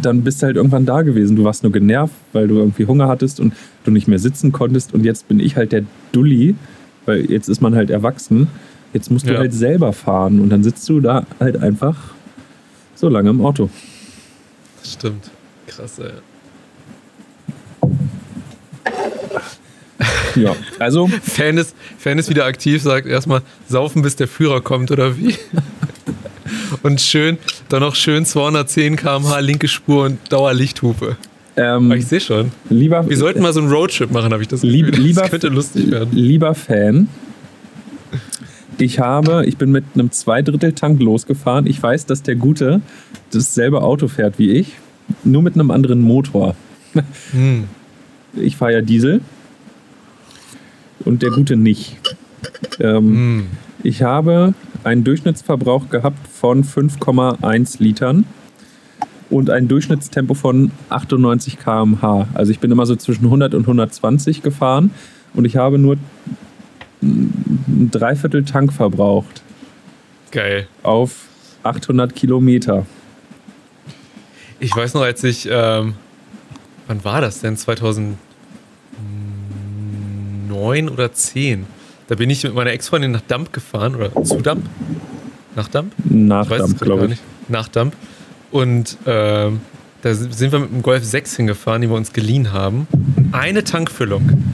[0.01, 1.37] dann bist du halt irgendwann da gewesen.
[1.37, 4.95] Du warst nur genervt, weil du irgendwie Hunger hattest und du nicht mehr sitzen konntest.
[4.95, 6.55] Und jetzt bin ich halt der Dulli,
[7.07, 8.49] weil jetzt ist man halt erwachsen.
[8.93, 9.39] Jetzt musst du ja.
[9.39, 11.97] halt selber fahren und dann sitzt du da halt einfach
[12.95, 13.69] so lange im Auto.
[14.85, 15.31] Stimmt.
[15.67, 16.13] Krass, ey.
[20.37, 21.09] Ja, also.
[21.23, 25.35] Fan ist, Fan ist wieder aktiv, sagt erstmal saufen, bis der Führer kommt, oder wie?
[26.83, 31.17] Und schön, dann noch schön 210 km/h linke Spur und Dauerlichthupe.
[31.57, 32.51] Ähm, ich sehe schon.
[32.69, 34.77] Lieber, Wir sollten mal so einen Roadtrip machen, habe ich das Gefühl.
[34.77, 36.11] Lieb, lieber, das könnte lustig werden.
[36.13, 37.09] Lieber Fan,
[38.79, 41.67] ich habe, ich bin mit einem Zweidrittel-Tank losgefahren.
[41.67, 42.81] Ich weiß, dass der Gute
[43.33, 44.73] dasselbe Auto fährt wie ich,
[45.23, 46.57] nur mit einem anderen Motor.
[47.33, 47.65] Hm.
[48.37, 49.21] Ich fahre ja Diesel
[51.05, 51.97] und der gute nicht.
[52.81, 53.47] Ähm, mm.
[53.83, 58.25] Ich habe einen Durchschnittsverbrauch gehabt von 5,1 Litern
[59.31, 62.29] und ein Durchschnittstempo von 98 km/h.
[62.35, 64.91] Also ich bin immer so zwischen 100 und 120 gefahren
[65.35, 65.97] und ich habe nur
[67.03, 69.43] ein Dreiviertel Tank verbraucht.
[70.31, 70.67] Geil.
[70.83, 71.27] Auf
[71.63, 72.87] 800 Kilometer.
[74.61, 75.95] Ich weiß noch, als ich, ähm,
[76.87, 77.57] wann war das denn?
[77.57, 78.17] 2000
[80.55, 81.67] neun oder zehn.
[82.09, 84.65] Da bin ich mit meiner Ex-Freundin nach Damp gefahren oder zu Damp.
[85.57, 85.93] Nach Damp?
[86.05, 87.19] Nach Damp, glaube ich.
[87.49, 87.95] Nach Damp.
[88.51, 89.61] Und ähm,
[90.03, 92.87] da sind wir mit dem Golf 6 hingefahren, die wir uns geliehen haben.
[93.33, 94.45] Eine Tankfüllung.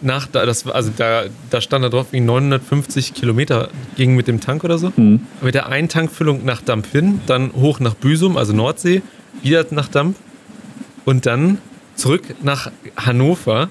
[0.00, 4.64] Nach, das, also da, da stand da drauf, wie 950 Kilometer ging mit dem Tank
[4.64, 4.92] oder so.
[4.96, 5.20] Mhm.
[5.40, 9.02] Mit der einen Tankfüllung nach Damp hin, dann hoch nach Büsum, also Nordsee,
[9.42, 10.16] wieder nach Damp
[11.04, 11.58] und dann
[11.94, 13.68] zurück nach Hannover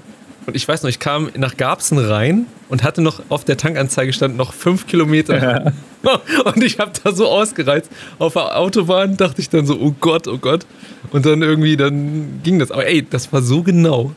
[0.51, 4.11] Und ich weiß noch, ich kam nach Garbsen rein und hatte noch auf der Tankanzeige
[4.11, 5.41] stand noch fünf Kilometer.
[5.41, 5.71] Ja.
[6.43, 7.89] Und ich habe da so ausgereizt.
[8.19, 10.65] Auf der Autobahn dachte ich dann so, oh Gott, oh Gott.
[11.11, 12.69] Und dann irgendwie, dann ging das.
[12.69, 14.11] Aber ey, das war so genau.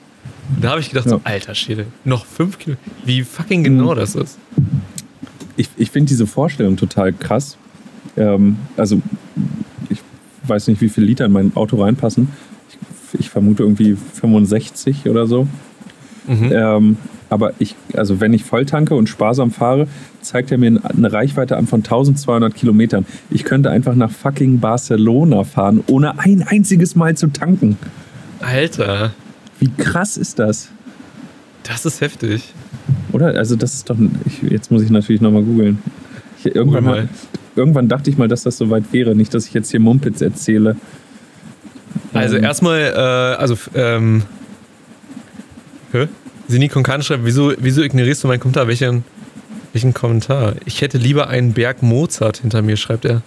[0.60, 1.10] Da habe ich gedacht, ja.
[1.10, 2.82] so, alter Schädel, noch fünf Kilometer.
[3.04, 3.98] Wie fucking genau mhm.
[3.98, 4.36] das ist.
[5.56, 7.56] Ich, ich finde diese Vorstellung total krass.
[8.16, 9.00] Ähm, also,
[9.88, 10.00] ich
[10.48, 12.30] weiß nicht, wie viele Liter in mein Auto reinpassen.
[13.12, 15.46] Ich, ich vermute irgendwie 65 oder so.
[16.26, 16.52] Mhm.
[16.52, 16.96] Ähm,
[17.30, 19.88] aber ich, also wenn ich voll tanke und sparsam fahre,
[20.20, 23.06] zeigt er mir eine Reichweite an von 1200 Kilometern.
[23.30, 27.76] Ich könnte einfach nach fucking Barcelona fahren, ohne ein einziges Mal zu tanken.
[28.40, 29.12] Alter.
[29.58, 30.68] Wie krass ist das?
[31.62, 32.52] Das ist heftig.
[33.12, 33.28] Oder?
[33.28, 33.96] Also das ist doch.
[34.26, 35.78] Ich, jetzt muss ich natürlich nochmal googeln.
[36.44, 37.08] Irgendwann, mal.
[37.56, 39.14] irgendwann dachte ich mal, dass das soweit wäre.
[39.14, 40.76] Nicht, dass ich jetzt hier Mumpitz erzähle.
[42.12, 44.22] Also ähm, erstmal, äh, also ähm,
[45.94, 46.08] Hä?
[46.48, 48.66] Sini Konkan schreibt, wieso, wieso ignorierst du meinen Kommentar?
[48.66, 49.04] Welchen,
[49.72, 50.54] welchen Kommentar?
[50.66, 53.22] Ich hätte lieber einen Berg Mozart hinter mir, schreibt er.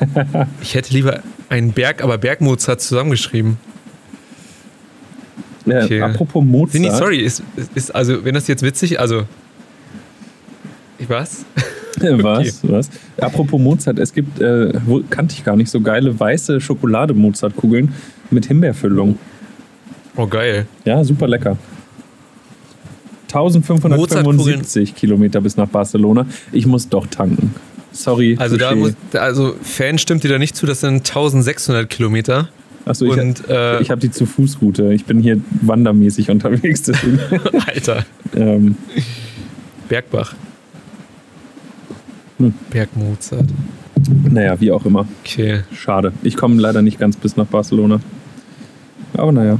[0.62, 3.58] ich hätte lieber einen Berg, aber Berg Mozart zusammengeschrieben.
[5.66, 6.00] Okay.
[6.00, 6.72] Apropos Mozart.
[6.72, 7.42] Sini, sorry, ist,
[7.74, 9.24] ist, also, wenn das jetzt witzig, also.
[11.06, 11.44] Was?
[12.00, 12.00] was?
[12.00, 12.52] Okay.
[12.62, 12.90] Was?
[13.20, 14.72] Apropos Mozart, es gibt, äh,
[15.10, 17.92] kannte ich gar nicht, so geile weiße Schokolade-Mozart-Kugeln
[18.30, 19.18] mit Himbeerfüllung.
[20.18, 20.66] Oh, geil.
[20.84, 21.56] Ja, super lecker.
[23.28, 26.26] 1575 Kilometer bis nach Barcelona.
[26.50, 27.54] Ich muss doch tanken.
[27.92, 28.36] Sorry.
[28.38, 32.48] Also, da muss, also Fan stimmt dir da nicht zu, das sind 1600 Kilometer.
[32.84, 33.16] Achso, ich,
[33.48, 34.92] äh, ich habe die zu Fußroute.
[34.92, 36.90] Ich bin hier wandermäßig unterwegs.
[37.66, 38.04] Alter.
[38.34, 38.76] ähm.
[39.88, 40.34] Bergbach.
[42.38, 42.54] Hm.
[42.70, 43.46] Berg Mozart.
[44.30, 45.06] Naja, wie auch immer.
[45.24, 45.60] Okay.
[45.72, 46.12] Schade.
[46.22, 48.00] Ich komme leider nicht ganz bis nach Barcelona.
[49.14, 49.58] Aber naja.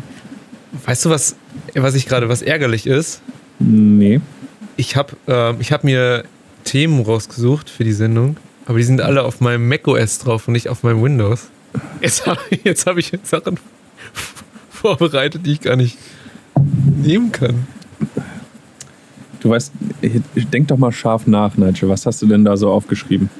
[0.84, 1.36] Weißt du, was,
[1.74, 3.22] was ich gerade, was ärgerlich ist?
[3.58, 4.20] Nee.
[4.76, 6.24] Ich habe äh, hab mir
[6.64, 8.36] Themen rausgesucht für die Sendung,
[8.66, 11.48] aber die sind alle auf meinem macOS drauf und nicht auf meinem Windows.
[12.00, 13.58] Jetzt habe jetzt hab ich Sachen
[14.70, 15.98] vorbereitet, die ich gar nicht
[17.02, 17.66] nehmen kann.
[19.40, 19.72] Du weißt,
[20.52, 21.88] denk doch mal scharf nach, Nigel.
[21.88, 23.30] Was hast du denn da so aufgeschrieben?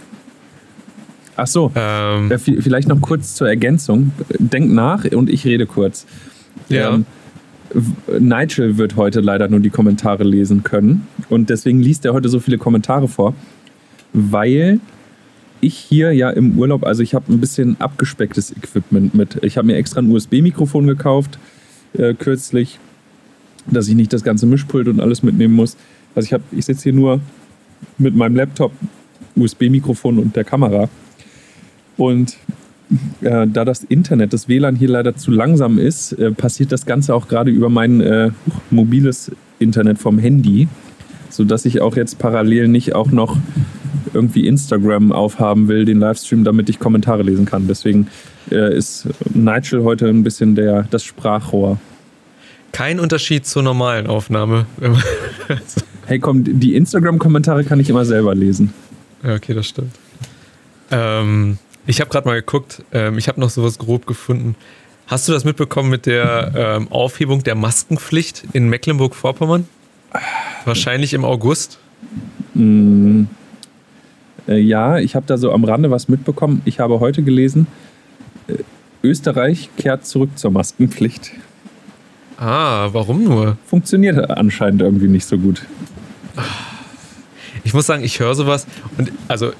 [1.36, 4.12] Ach so, ähm, vielleicht noch kurz zur Ergänzung.
[4.38, 6.06] Denk nach und ich rede kurz.
[6.68, 6.94] Ja.
[6.94, 7.06] Ähm,
[8.18, 11.06] Nigel wird heute leider nur die Kommentare lesen können.
[11.28, 13.34] Und deswegen liest er heute so viele Kommentare vor,
[14.12, 14.80] weil
[15.60, 19.42] ich hier ja im Urlaub, also ich habe ein bisschen abgespecktes Equipment mit.
[19.42, 21.38] Ich habe mir extra ein USB-Mikrofon gekauft
[21.94, 22.78] äh, kürzlich,
[23.66, 25.76] dass ich nicht das ganze Mischpult und alles mitnehmen muss.
[26.14, 27.20] Also ich ich sitze hier nur
[27.98, 28.72] mit meinem Laptop,
[29.36, 30.88] USB-Mikrofon und der Kamera.
[31.96, 32.36] Und
[33.20, 37.14] äh, da das Internet, das WLAN hier leider zu langsam ist, äh, passiert das Ganze
[37.14, 38.30] auch gerade über mein äh,
[38.70, 40.68] mobiles Internet vom Handy,
[41.28, 43.36] sodass ich auch jetzt parallel nicht auch noch
[44.14, 47.66] irgendwie Instagram aufhaben will, den Livestream, damit ich Kommentare lesen kann.
[47.68, 48.08] Deswegen
[48.50, 51.78] äh, ist Nigel heute ein bisschen der, das Sprachrohr.
[52.72, 54.66] Kein Unterschied zur normalen Aufnahme.
[56.06, 58.72] hey komm, die Instagram-Kommentare kann ich immer selber lesen.
[59.22, 59.94] Ja, okay, das stimmt.
[60.90, 64.54] Ähm, ich habe gerade mal geguckt, ähm, ich habe noch sowas grob gefunden.
[65.06, 69.66] Hast du das mitbekommen mit der ähm, Aufhebung der Maskenpflicht in Mecklenburg-Vorpommern?
[70.66, 71.78] Wahrscheinlich im August.
[72.52, 73.24] Mm,
[74.46, 76.60] äh, ja, ich habe da so am Rande was mitbekommen.
[76.66, 77.66] Ich habe heute gelesen,
[78.48, 78.54] äh,
[79.02, 81.32] Österreich kehrt zurück zur Maskenpflicht.
[82.36, 83.56] Ah, warum nur?
[83.64, 85.62] Funktioniert anscheinend irgendwie nicht so gut.
[87.64, 88.66] Ich muss sagen, ich höre sowas
[88.98, 89.52] und also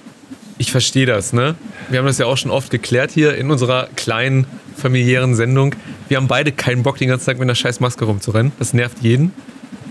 [0.58, 1.54] ich verstehe das, ne?
[1.88, 5.74] Wir haben das ja auch schon oft geklärt hier in unserer kleinen familiären Sendung.
[6.08, 8.52] Wir haben beide keinen Bock, den ganzen Tag mit einer scheiß Maske rumzurennen.
[8.58, 9.32] Das nervt jeden.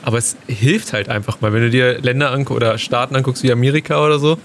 [0.04, 1.54] Aber es hilft halt einfach mal.
[1.54, 4.38] Wenn du dir Länder oder Staaten anguckst wie Amerika oder so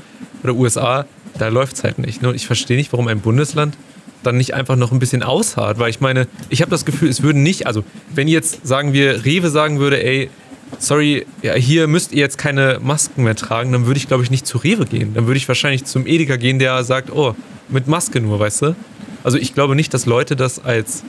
[0.42, 1.06] oder USA,
[1.38, 2.22] da läuft es halt nicht.
[2.22, 2.28] Ne?
[2.30, 3.76] Und ich verstehe nicht, warum ein Bundesland
[4.22, 5.78] dann nicht einfach noch ein bisschen ausharrt.
[5.78, 9.24] Weil ich meine, ich habe das Gefühl, es würden nicht, also wenn jetzt, sagen wir,
[9.24, 10.30] Rewe sagen würde, ey,
[10.78, 14.30] sorry, ja, hier müsst ihr jetzt keine Masken mehr tragen, dann würde ich, glaube ich,
[14.30, 15.14] nicht zu Rewe gehen.
[15.14, 17.34] Dann würde ich wahrscheinlich zum Edeka gehen, der sagt, oh,
[17.68, 18.76] mit Maske nur, weißt du?
[19.24, 21.04] Also ich glaube nicht, dass Leute das als,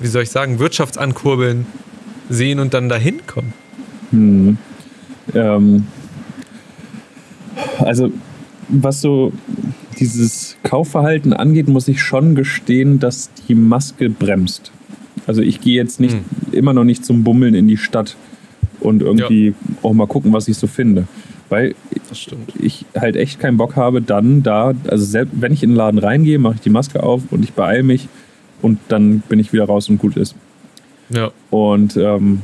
[0.00, 1.66] wie soll ich sagen, Wirtschaftsankurbeln
[2.28, 3.52] sehen und dann dahin kommen.
[4.10, 4.58] Hm.
[5.34, 5.86] Ähm,
[7.78, 8.10] also
[8.68, 9.32] was so
[9.98, 14.72] dieses Kaufverhalten angeht, muss ich schon gestehen, dass die Maske bremst.
[15.26, 16.24] Also ich gehe jetzt nicht hm.
[16.52, 18.16] immer noch nicht zum Bummeln in die Stadt
[18.82, 19.54] und irgendwie ja.
[19.82, 21.06] auch mal gucken, was ich so finde.
[21.48, 21.74] Weil
[22.58, 25.98] ich halt echt keinen Bock habe, dann da, also selbst wenn ich in den Laden
[25.98, 28.08] reingehe, mache ich die Maske auf und ich beeile mich
[28.62, 30.34] und dann bin ich wieder raus und gut ist.
[31.10, 31.30] Ja.
[31.50, 32.42] Und ähm,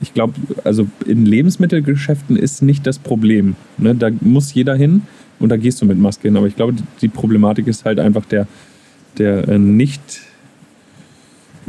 [0.00, 3.56] ich glaube, also in Lebensmittelgeschäften ist nicht das Problem.
[3.78, 3.94] Ne?
[3.94, 5.02] Da muss jeder hin
[5.38, 6.36] und da gehst du mit Maske hin.
[6.36, 8.46] Aber ich glaube, die Problematik ist halt einfach der,
[9.18, 10.00] der äh, nicht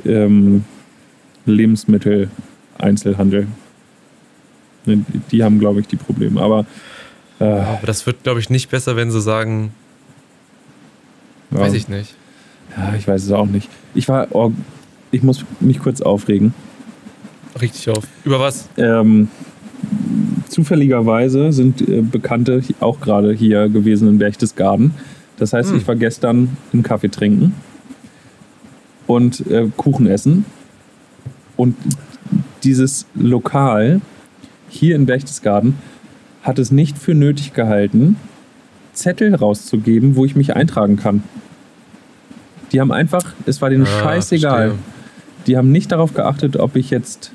[0.06, 0.65] ähm,
[1.45, 3.47] Lebensmittel-Einzelhandel.
[4.85, 5.05] Ne?
[5.31, 6.41] Die haben, glaube ich, die Probleme.
[6.41, 6.65] Aber,
[7.39, 9.71] äh, Aber das wird, glaube ich, nicht besser, wenn sie sagen,
[11.51, 11.59] ja.
[11.59, 12.15] weiß ich nicht.
[12.75, 13.69] Ja, ich weiß es auch nicht.
[13.93, 14.51] Ich war, oh,
[15.11, 16.53] ich muss mich kurz aufregen.
[17.61, 18.03] Richtig auf.
[18.23, 18.67] Über was?
[18.77, 19.27] Ähm,
[20.49, 24.93] zufälligerweise sind äh, Bekannte auch gerade hier gewesen in Berchtesgaden.
[25.37, 25.77] Das heißt, hm.
[25.77, 27.53] ich war gestern einen Kaffee trinken
[29.07, 30.45] und äh, Kuchen essen.
[31.57, 31.75] Und
[32.63, 34.01] dieses Lokal
[34.73, 35.77] hier in Berchtesgaden
[36.41, 38.17] hat es nicht für nötig gehalten,
[38.93, 41.23] Zettel rauszugeben, wo ich mich eintragen kann.
[42.71, 44.69] Die haben einfach, es war denen ah, scheißegal.
[44.69, 44.93] Verstehe.
[45.47, 47.31] Die haben nicht darauf geachtet, ob ich jetzt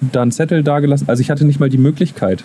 [0.00, 1.08] da einen Zettel dagelassen.
[1.08, 2.44] Also ich hatte nicht mal die Möglichkeit,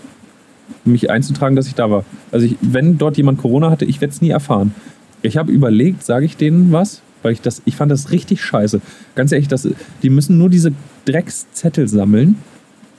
[0.86, 2.06] mich einzutragen, dass ich da war.
[2.32, 4.74] Also ich, wenn dort jemand Corona hatte, ich werde es nie erfahren.
[5.22, 8.82] Ich habe überlegt, sage ich denen was, weil ich das, ich fand das richtig scheiße.
[9.15, 9.67] Ganz ehrlich, das,
[10.02, 10.74] die müssen nur diese
[11.06, 12.38] Dreckszettel sammeln.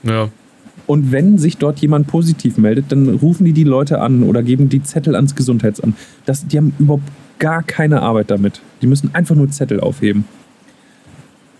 [0.03, 0.29] Ja.
[0.87, 4.69] Und wenn sich dort jemand positiv meldet, dann rufen die die Leute an oder geben
[4.69, 5.95] die Zettel ans Gesundheitsamt.
[6.25, 8.61] Das, die haben überhaupt gar keine Arbeit damit.
[8.81, 10.25] Die müssen einfach nur Zettel aufheben.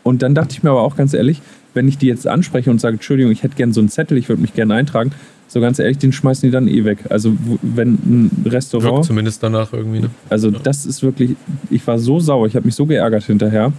[0.03, 1.41] Und dann dachte ich mir aber auch ganz ehrlich,
[1.73, 4.29] wenn ich die jetzt anspreche und sage, Entschuldigung, ich hätte gerne so einen Zettel, ich
[4.29, 5.11] würde mich gerne eintragen,
[5.47, 6.99] so ganz ehrlich, den schmeißen die dann eh weg.
[7.09, 8.93] Also wenn ein Restaurant...
[8.93, 10.09] Wirkt zumindest danach irgendwie, ne?
[10.29, 10.59] Also ja.
[10.61, 11.35] das ist wirklich,
[11.69, 13.73] ich war so sauer, ich habe mich so geärgert hinterher.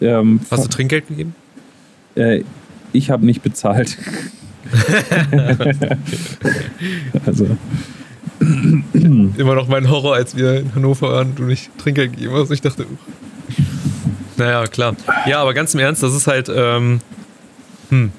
[0.00, 1.34] Ähm, Hast du Trinkgeld gegeben?
[2.14, 2.42] Äh,
[2.92, 3.96] ich habe nicht bezahlt.
[7.26, 7.56] also...
[8.92, 12.52] Immer noch mein Horror, als wir in Hannover waren und du nicht Trinkgeld gegeben hast.
[12.52, 12.86] Ich dachte,
[14.38, 14.94] naja, klar.
[15.26, 16.50] Ja, aber ganz im Ernst, das ist halt.
[16.54, 17.00] Ähm,
[17.90, 18.12] hm.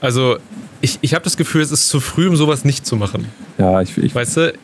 [0.00, 0.38] Also,
[0.80, 3.26] ich, ich habe das Gefühl, es ist zu früh, um sowas nicht zu machen.
[3.58, 3.96] Ja, ich.
[3.98, 4.54] ich weißt du,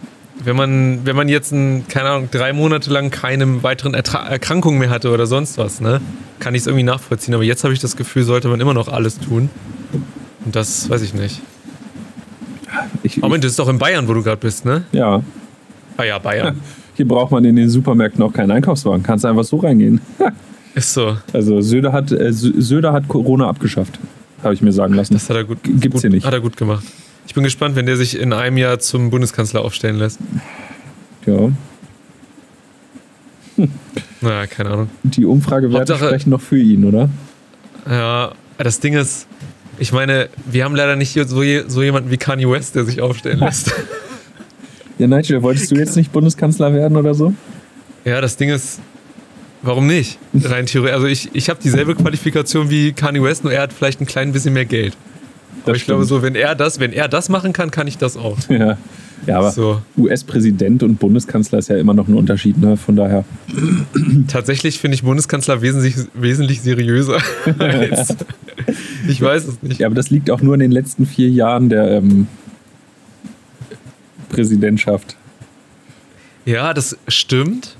[0.42, 4.78] wenn man, wenn man jetzt, ein, keine Ahnung, drei Monate lang keine weiteren Ertra Erkrankungen
[4.78, 6.00] mehr hatte oder sonst was, ne,
[6.38, 7.34] kann ich es irgendwie nachvollziehen.
[7.34, 9.50] Aber jetzt habe ich das Gefühl, sollte man immer noch alles tun.
[10.44, 11.40] Und das weiß ich nicht.
[13.02, 14.84] Ich, Moment, das ist doch in Bayern, wo du gerade bist, ne?
[14.92, 15.22] Ja.
[15.96, 16.60] Ah ja, Bayern.
[16.94, 19.02] Hier braucht man in den Supermärkten auch keinen Einkaufswagen.
[19.02, 20.00] Kannst einfach so reingehen.
[20.74, 21.16] Ist so.
[21.32, 23.98] Also Söder hat, äh, Söder hat Corona abgeschafft,
[24.42, 25.14] habe ich mir sagen lassen.
[25.14, 26.26] Das hat er gut, Gibt's gut, hier nicht.
[26.26, 26.84] Hat er gut gemacht.
[27.26, 30.18] Ich bin gespannt, wenn der sich in einem Jahr zum Bundeskanzler aufstellen lässt.
[31.26, 31.50] Ja.
[33.56, 33.70] Hm.
[34.20, 34.90] Naja, keine Ahnung.
[35.02, 37.08] Die Umfragewerte Hauptsache, sprechen noch für ihn, oder?
[37.90, 39.26] Ja, das Ding ist,
[39.78, 43.40] ich meine, wir haben leider nicht so, so jemanden wie Kanye West, der sich aufstellen
[43.40, 43.72] lässt.
[44.98, 47.32] ja, Nigel, wolltest du jetzt nicht Bundeskanzler werden oder so?
[48.04, 48.80] Ja, das Ding ist,
[49.62, 50.18] Warum nicht?
[50.44, 50.94] Rein theoretisch.
[50.94, 54.32] Also ich, ich habe dieselbe Qualifikation wie Kanye West, nur er hat vielleicht ein klein
[54.32, 54.96] bisschen mehr Geld.
[55.62, 57.98] Aber das ich glaube so, wenn er das, wenn er das machen kann, kann ich
[57.98, 58.38] das auch.
[58.48, 58.78] Ja,
[59.26, 59.82] ja aber so.
[59.96, 62.76] US-Präsident und Bundeskanzler ist ja immer noch ein Unterschied, ne?
[62.76, 63.24] Von daher.
[64.28, 67.18] Tatsächlich finde ich Bundeskanzler wesentlich, wesentlich seriöser.
[69.08, 69.80] ich weiß es nicht.
[69.80, 72.26] Ja, aber das liegt auch nur in den letzten vier Jahren der ähm,
[74.28, 75.16] Präsidentschaft.
[76.44, 77.76] Ja, das stimmt.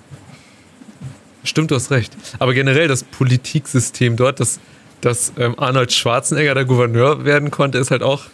[1.45, 2.17] Stimmt, du hast recht.
[2.39, 4.61] Aber generell das Politiksystem dort, dass,
[5.01, 8.25] dass ähm, Arnold Schwarzenegger der Gouverneur werden konnte, ist halt auch.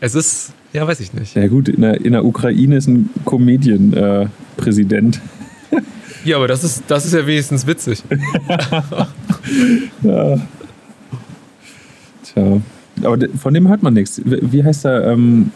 [0.00, 1.34] Es ist, ja, weiß ich nicht.
[1.34, 5.20] Ja, gut, in der, in der Ukraine ist ein Comedian-Präsident.
[5.70, 5.80] Äh,
[6.24, 8.02] ja, aber das ist, das ist ja wenigstens witzig.
[10.02, 10.40] ja.
[12.24, 12.60] Tja.
[13.02, 14.20] Aber von dem hört man nichts.
[14.24, 15.12] Wie heißt er?
[15.12, 15.50] Ähm,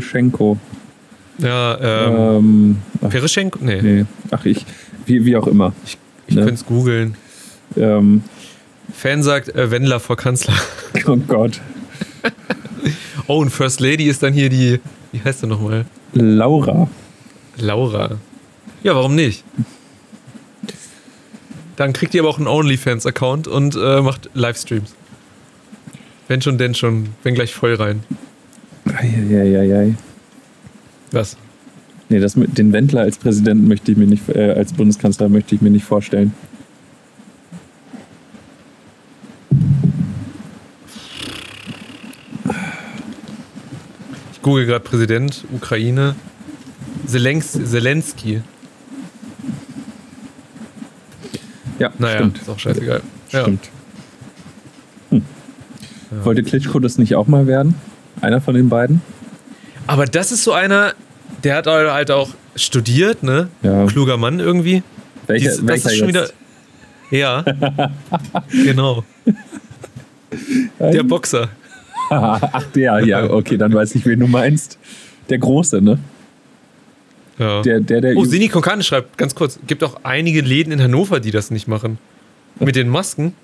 [0.00, 0.58] Schenko.
[1.38, 2.76] Ja, ähm.
[3.02, 3.58] ähm Pereschenko?
[3.62, 3.82] Nee.
[3.82, 4.04] nee.
[4.30, 4.64] Ach, ich.
[5.06, 5.72] Wie, wie auch immer.
[5.84, 6.42] Ich, ich ne?
[6.42, 7.16] könnte es googeln.
[7.76, 8.22] Ähm.
[8.92, 10.54] Fan sagt äh, Wendler vor Kanzler.
[11.06, 11.60] Oh Gott.
[13.26, 14.80] oh, und First Lady ist dann hier die.
[15.12, 15.84] Wie heißt sie nochmal?
[16.12, 16.88] Laura.
[17.56, 18.18] Laura.
[18.82, 19.44] Ja, warum nicht?
[21.76, 24.94] Dann kriegt ihr aber auch einen OnlyFans-Account und äh, macht Livestreams.
[26.28, 27.08] Wenn schon, denn schon.
[27.22, 28.02] Wenn gleich voll rein.
[28.86, 29.94] Eieieiei.
[31.10, 31.36] Was?
[32.08, 35.54] Nee, das mit den Wendler als Präsidenten möchte ich mir nicht, äh, als Bundeskanzler möchte
[35.54, 36.34] ich mir nicht vorstellen.
[44.42, 46.16] Ich google gerade Präsident, Ukraine.
[47.06, 48.42] Zelens Zelensky.
[51.78, 52.38] Ja, naja, stimmt.
[52.38, 53.02] ist auch scheißegal.
[53.30, 53.42] Ja.
[53.42, 53.70] Stimmt.
[55.10, 55.22] Hm.
[56.10, 56.24] Ja.
[56.24, 57.76] Wollte Klitschko das nicht auch mal werden?
[58.20, 59.00] Einer von den beiden?
[59.86, 60.94] Aber das ist so einer,
[61.44, 63.46] der hat halt auch studiert, ne?
[63.62, 63.86] Ja.
[63.86, 64.82] Kluger Mann irgendwie.
[65.28, 66.34] Welcher, Dies, welcher ist schon jetzt?
[67.12, 67.16] wieder.
[67.16, 67.44] Ja,
[68.50, 69.04] genau.
[70.80, 71.48] Der Boxer.
[72.52, 74.78] Ach, der, ja, okay, dann weiß ich, wen du meinst.
[75.28, 75.98] Der Große, ne?
[77.38, 77.62] Ja.
[77.62, 81.20] Der, der, der oh, Sini Konkane schreibt, ganz kurz, gibt auch einige Läden in Hannover,
[81.20, 81.98] die das nicht machen.
[82.60, 83.34] Mit den Masken.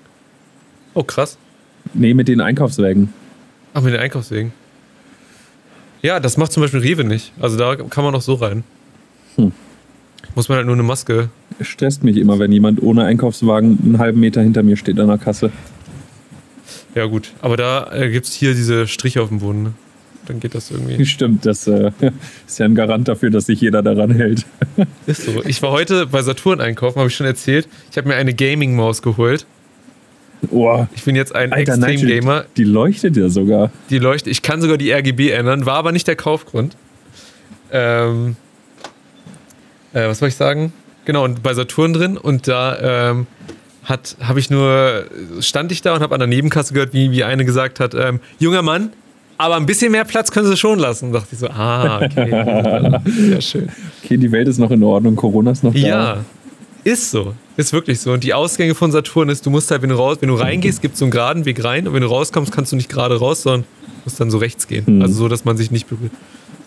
[0.93, 1.37] Oh, krass.
[1.93, 3.13] Nee, mit den Einkaufswägen.
[3.73, 4.53] Ach, mit den Einkaufswegen.
[6.01, 7.33] Ja, das macht zum Beispiel Rewe nicht.
[7.39, 8.63] Also da kann man auch so rein.
[9.35, 9.51] Hm.
[10.35, 11.29] Muss man halt nur eine Maske.
[11.59, 15.17] Stresst mich immer, wenn jemand ohne Einkaufswagen einen halben Meter hinter mir steht an der
[15.17, 15.51] Kasse.
[16.95, 17.31] Ja, gut.
[17.41, 19.63] Aber da äh, gibt es hier diese Striche auf dem Boden.
[19.63, 19.73] Ne?
[20.25, 21.05] Dann geht das irgendwie.
[21.05, 21.91] Stimmt, das äh,
[22.47, 24.45] ist ja ein Garant dafür, dass sich jeder daran hält.
[25.07, 25.43] ist so.
[25.45, 27.67] Ich war heute bei Saturn einkaufen, habe ich schon erzählt.
[27.91, 29.45] Ich habe mir eine Gaming-Maus geholt.
[30.51, 32.45] Oh, ich bin jetzt ein Extrem-Gamer.
[32.55, 33.71] Die leuchtet ja sogar.
[33.89, 34.31] Die leuchtet.
[34.31, 36.77] Ich kann sogar die RGB ändern, war aber nicht der Kaufgrund.
[37.71, 38.37] Ähm,
[39.93, 40.71] äh, was soll ich sagen?
[41.05, 43.27] Genau, und bei Saturn drin und da ähm,
[43.89, 45.05] habe ich nur,
[45.39, 48.19] stand ich da und habe an der Nebenkasse gehört, wie, wie eine gesagt hat, ähm,
[48.39, 48.91] junger Mann,
[49.39, 51.13] aber ein bisschen mehr Platz können Sie schon lassen.
[51.13, 52.99] Da dachte ich so, ah, okay.
[53.05, 53.69] Sehr schön.
[54.03, 55.79] Okay, die Welt ist noch in Ordnung, Corona ist noch da.
[55.79, 56.17] Ja,
[56.83, 57.33] ist so.
[57.55, 58.11] Ist wirklich so.
[58.11, 60.81] Und die Ausgänge von Saturn ist, du musst halt, wenn du raus, wenn du reingehst,
[60.81, 63.17] gibt es so einen geraden Weg rein und wenn du rauskommst, kannst du nicht gerade
[63.17, 63.63] raus, sondern
[64.03, 64.97] musst dann so rechts gehen.
[64.97, 65.01] Mhm.
[65.01, 66.11] Also so, dass man sich nicht berührt.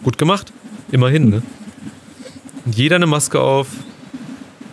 [0.03, 0.51] Gut gemacht.
[0.91, 1.43] Immerhin, ne?
[2.65, 3.69] Und jeder eine Maske auf.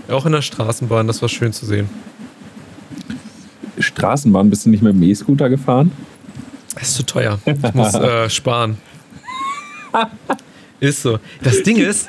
[0.10, 1.90] Auch in der Straßenbahn, das war schön zu sehen.
[4.00, 5.92] Straßenbahn, bist du nicht mit dem E-Scooter gefahren?
[6.74, 7.38] Das ist zu teuer.
[7.46, 8.78] Ich muss äh, sparen.
[10.80, 11.20] ist so.
[11.44, 12.08] Das Ding ist,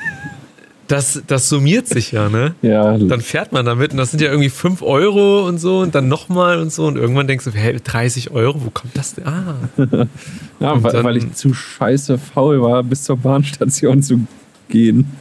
[0.87, 2.55] das, das summiert sich ja, ne?
[2.61, 2.97] Ja.
[2.97, 6.07] Dann fährt man damit und das sind ja irgendwie 5 Euro und so und dann
[6.07, 9.27] nochmal und so und irgendwann denkst du, hey, 30 Euro, wo kommt das denn?
[9.27, 9.55] Ah.
[10.59, 14.21] ja, weil, dann, weil ich zu scheiße faul war, bis zur Bahnstation zu
[14.69, 15.11] gehen.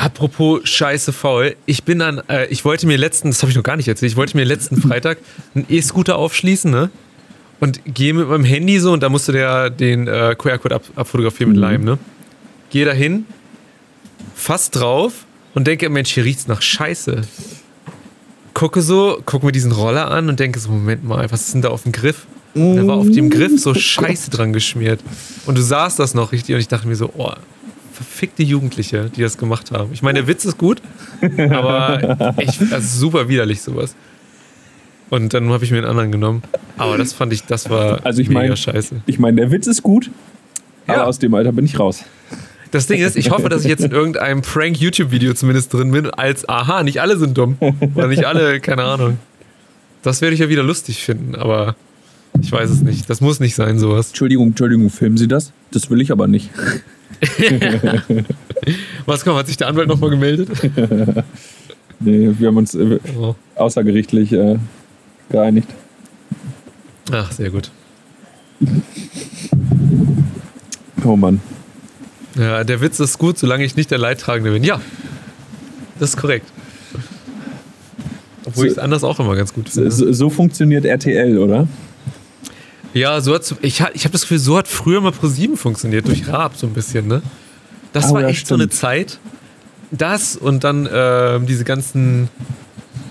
[0.00, 3.62] Apropos scheiße faul, ich bin an, äh, ich wollte mir letzten, das habe ich noch
[3.62, 5.18] gar nicht erzählt, ich wollte mir letzten Freitag
[5.54, 6.90] einen E-Scooter aufschließen, ne?
[7.60, 11.52] Und gehe mit meinem Handy so und da musste der den äh, QR-Code ab, abfotografieren
[11.52, 11.68] mit mhm.
[11.68, 11.98] Lime, ne?
[12.70, 13.26] Gehe dahin,
[14.34, 17.20] fast drauf und denke, Mensch, hier riecht's nach Scheiße.
[18.54, 21.60] Gucke so, gucke mir diesen Roller an und denke so, Moment mal, was ist denn
[21.60, 22.26] da auf dem Griff?
[22.54, 25.00] Und da war auf dem Griff so Scheiße dran geschmiert.
[25.44, 27.34] Und du sahst das noch richtig und ich dachte mir so, oh,
[28.00, 29.90] verfickte Jugendliche, die das gemacht haben.
[29.92, 30.80] Ich meine, der Witz ist gut,
[31.50, 33.94] aber ich, das ist super widerlich sowas.
[35.10, 36.42] Und dann habe ich mir einen anderen genommen.
[36.78, 39.02] Aber das fand ich, das war also ich mega mein, scheiße.
[39.04, 40.10] Ich meine, der Witz ist gut,
[40.88, 40.94] ja.
[40.94, 42.04] aber aus dem Alter bin ich raus.
[42.70, 46.48] Das Ding ist, ich hoffe, dass ich jetzt in irgendeinem Prank-YouTube-Video zumindest drin bin, als
[46.48, 47.56] aha, nicht alle sind dumm.
[47.94, 49.18] Oder nicht alle, keine Ahnung.
[50.02, 51.74] Das werde ich ja wieder lustig finden, aber
[52.40, 53.10] ich weiß es nicht.
[53.10, 54.08] Das muss nicht sein, sowas.
[54.08, 55.52] Entschuldigung, Entschuldigung, filmen Sie das?
[55.72, 56.48] Das will ich aber nicht.
[59.06, 60.48] Was kommt, hat sich der Anwalt nochmal gemeldet?
[62.00, 63.34] nee, wir haben uns äh, oh.
[63.56, 64.58] außergerichtlich äh,
[65.30, 65.68] geeinigt.
[67.12, 67.70] Ach, sehr gut.
[71.04, 71.40] Oh Mann.
[72.36, 74.62] Ja, der Witz ist gut, solange ich nicht der Leidtragende bin.
[74.62, 74.80] Ja,
[75.98, 76.46] das ist korrekt.
[78.46, 79.90] Obwohl so, ich es anders auch immer ganz gut finde.
[79.90, 81.66] So, so, funktioniert RTL, oder?
[82.92, 86.26] Ja, so hat ich, ich habe das Gefühl, so hat früher mal Pro7 funktioniert, durch
[86.28, 87.22] Raab so ein bisschen, ne?
[87.92, 88.48] Das oh, war ja, echt stimmt.
[88.48, 89.18] so eine Zeit.
[89.90, 92.28] Das und dann äh, diese ganzen,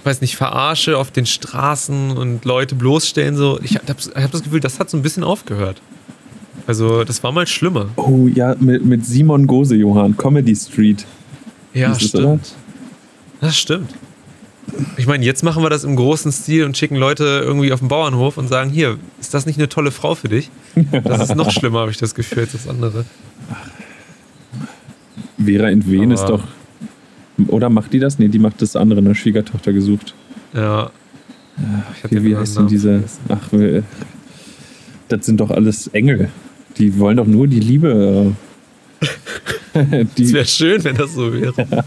[0.04, 3.60] weiß nicht, Verarsche auf den Straßen und Leute bloßstellen, so.
[3.63, 5.82] Ich habe hab das Gefühl, das hat so ein bisschen aufgehört.
[6.68, 7.89] Also, das war mal schlimmer.
[7.96, 11.06] Oh ja, mit, mit Simon Gose, Johann, Comedy Street.
[11.74, 12.42] Ja, stimmt.
[12.42, 12.56] Das,
[13.42, 13.94] das stimmt.
[14.97, 17.88] Ich meine, jetzt machen wir das im großen Stil und schicken Leute irgendwie auf den
[17.88, 20.49] Bauernhof und sagen: Hier, ist das nicht eine tolle Frau für dich?
[21.03, 23.05] Das ist noch schlimmer, habe ich das Gefühl, als das andere.
[25.43, 26.43] Vera in Wen ist doch.
[27.47, 28.19] Oder macht die das?
[28.19, 30.13] Nee, die macht das andere, eine Schwiegertochter gesucht.
[30.53, 30.91] Ja.
[31.58, 33.03] Ach, wie, wie heißt denn diese.
[33.29, 33.49] Ach,
[35.08, 36.29] das sind doch alles Engel.
[36.77, 38.34] Die wollen doch nur die Liebe.
[39.73, 41.53] Äh, Es wäre schön, wenn das so wäre.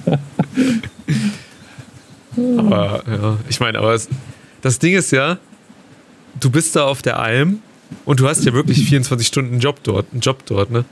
[2.37, 4.09] aber ja, ich meine, aber es,
[4.63, 5.39] das Ding ist ja,
[6.41, 7.61] du bist da auf der Alm
[8.05, 10.85] und du hast ja wirklich 24 Stunden Job dort, einen Job dort, ne?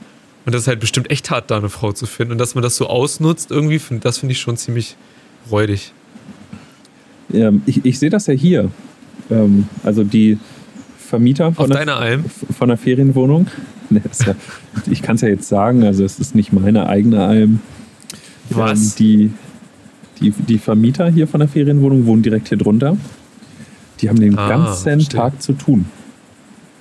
[0.45, 2.33] Und das ist halt bestimmt echt hart, da eine Frau zu finden.
[2.33, 4.95] Und dass man das so ausnutzt, irgendwie, das finde ich schon ziemlich
[5.51, 5.93] räudig.
[7.29, 8.71] Ja, ich, ich sehe das ja hier.
[9.29, 10.39] Ähm, also die
[10.97, 12.25] Vermieter von, Alm?
[12.57, 13.47] von der Ferienwohnung,
[13.89, 14.35] ja,
[14.89, 17.59] ich kann es ja jetzt sagen, also es ist nicht meine eigene Alm.
[18.49, 18.79] Was?
[18.79, 19.31] Ähm, die,
[20.21, 22.97] die, die Vermieter hier von der Ferienwohnung wohnen direkt hier drunter.
[23.99, 25.11] Die haben den ah, ganzen stimmt.
[25.11, 25.85] Tag zu tun.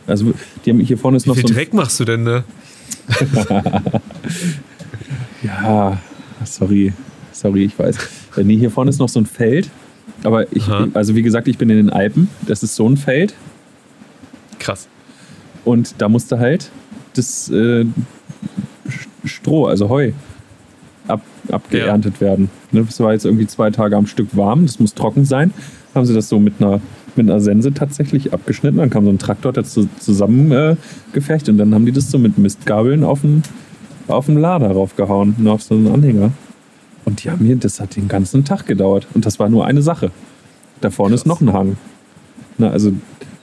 [0.06, 0.32] Also
[0.64, 1.50] die haben hier vorne ist Wie noch viel so.
[1.50, 2.44] Wie Dreck machst du denn ne?
[5.42, 5.98] ja,
[6.44, 6.92] sorry,
[7.32, 7.96] sorry, ich weiß.
[8.42, 9.70] Nee, hier vorne ist noch so ein Feld
[10.22, 10.88] Aber ich, Aha.
[10.94, 12.28] also wie gesagt, ich bin in den Alpen.
[12.46, 13.34] Das ist so ein Feld.
[14.58, 14.88] Krass.
[15.64, 16.70] Und da musste halt
[17.14, 17.84] das äh,
[19.24, 20.12] Stroh, also Heu,
[21.52, 22.20] abgeerntet ja.
[22.20, 22.50] werden.
[22.72, 25.52] Ne, das war jetzt irgendwie zwei Tage am Stück warm, das muss trocken sein.
[25.94, 26.80] Haben sie das so mit einer,
[27.16, 28.78] mit einer Sense tatsächlich abgeschnitten.
[28.78, 32.38] Dann kam so ein Traktor dazu zusammengefecht äh, und dann haben die das so mit
[32.38, 33.42] Mistgabeln auf den,
[34.06, 36.32] auf den Lader raufgehauen und auf so einen Anhänger.
[37.04, 39.08] Und die haben hier, das hat den ganzen Tag gedauert.
[39.14, 40.10] Und das war nur eine Sache.
[40.80, 41.22] Da vorne Krass.
[41.22, 41.76] ist noch ein Hang.
[42.58, 42.92] Na, also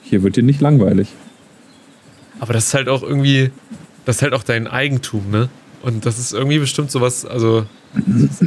[0.02, 1.14] hier wird dir nicht langweilig.
[2.40, 3.52] Aber das ist halt auch irgendwie,
[4.06, 5.50] das ist halt auch dein Eigentum, ne?
[5.84, 8.42] Und das ist irgendwie bestimmt sowas, also das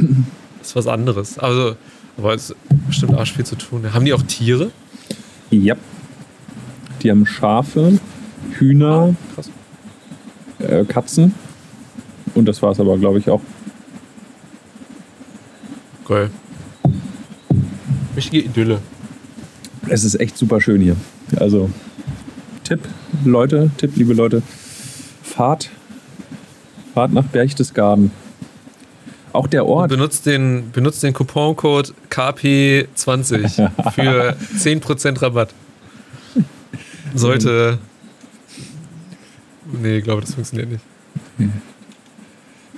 [0.61, 1.39] ist was anderes.
[1.39, 1.75] Also,
[2.17, 2.55] aber es ist
[2.87, 3.93] bestimmt arsch viel zu tun.
[3.93, 4.71] Haben die auch Tiere?
[5.49, 5.75] Ja.
[7.01, 7.99] Die haben Schafe,
[8.51, 11.33] Hühner, oh, äh, Katzen.
[12.35, 13.41] Und das war es aber, glaube ich, auch.
[16.07, 16.29] Geil.
[18.15, 18.79] Richtige Idylle.
[19.87, 20.95] Es ist echt super schön hier.
[21.37, 21.69] Also,
[22.63, 22.87] Tipp,
[23.25, 24.43] Leute, Tipp, liebe Leute,
[25.23, 25.69] fahrt,
[26.93, 28.11] fahrt nach Berchtesgaden.
[29.33, 29.91] Auch der Ort.
[29.91, 35.53] Und benutzt den, benutzt den Couponcode KP20 für 10% Rabatt.
[37.15, 37.77] Sollte.
[39.81, 40.83] Nee, ich glaube, das funktioniert nicht.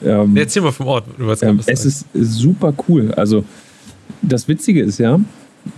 [0.03, 1.05] Ähm, nee, erzähl mal vom Ort.
[1.17, 3.11] Du ähm, es ist super cool.
[3.13, 3.45] Also,
[4.21, 5.19] das Witzige ist ja,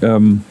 [0.02, 0.42] ähm,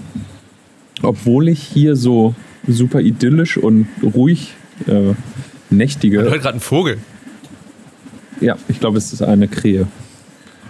[1.03, 2.35] obwohl ich hier so
[2.67, 4.55] super idyllisch und ruhig
[4.87, 5.15] äh,
[5.71, 6.19] nächtige.
[6.19, 6.99] Man hört gerade einen Vogel.
[8.41, 9.87] Ja, ich glaube, es ist eine Krähe.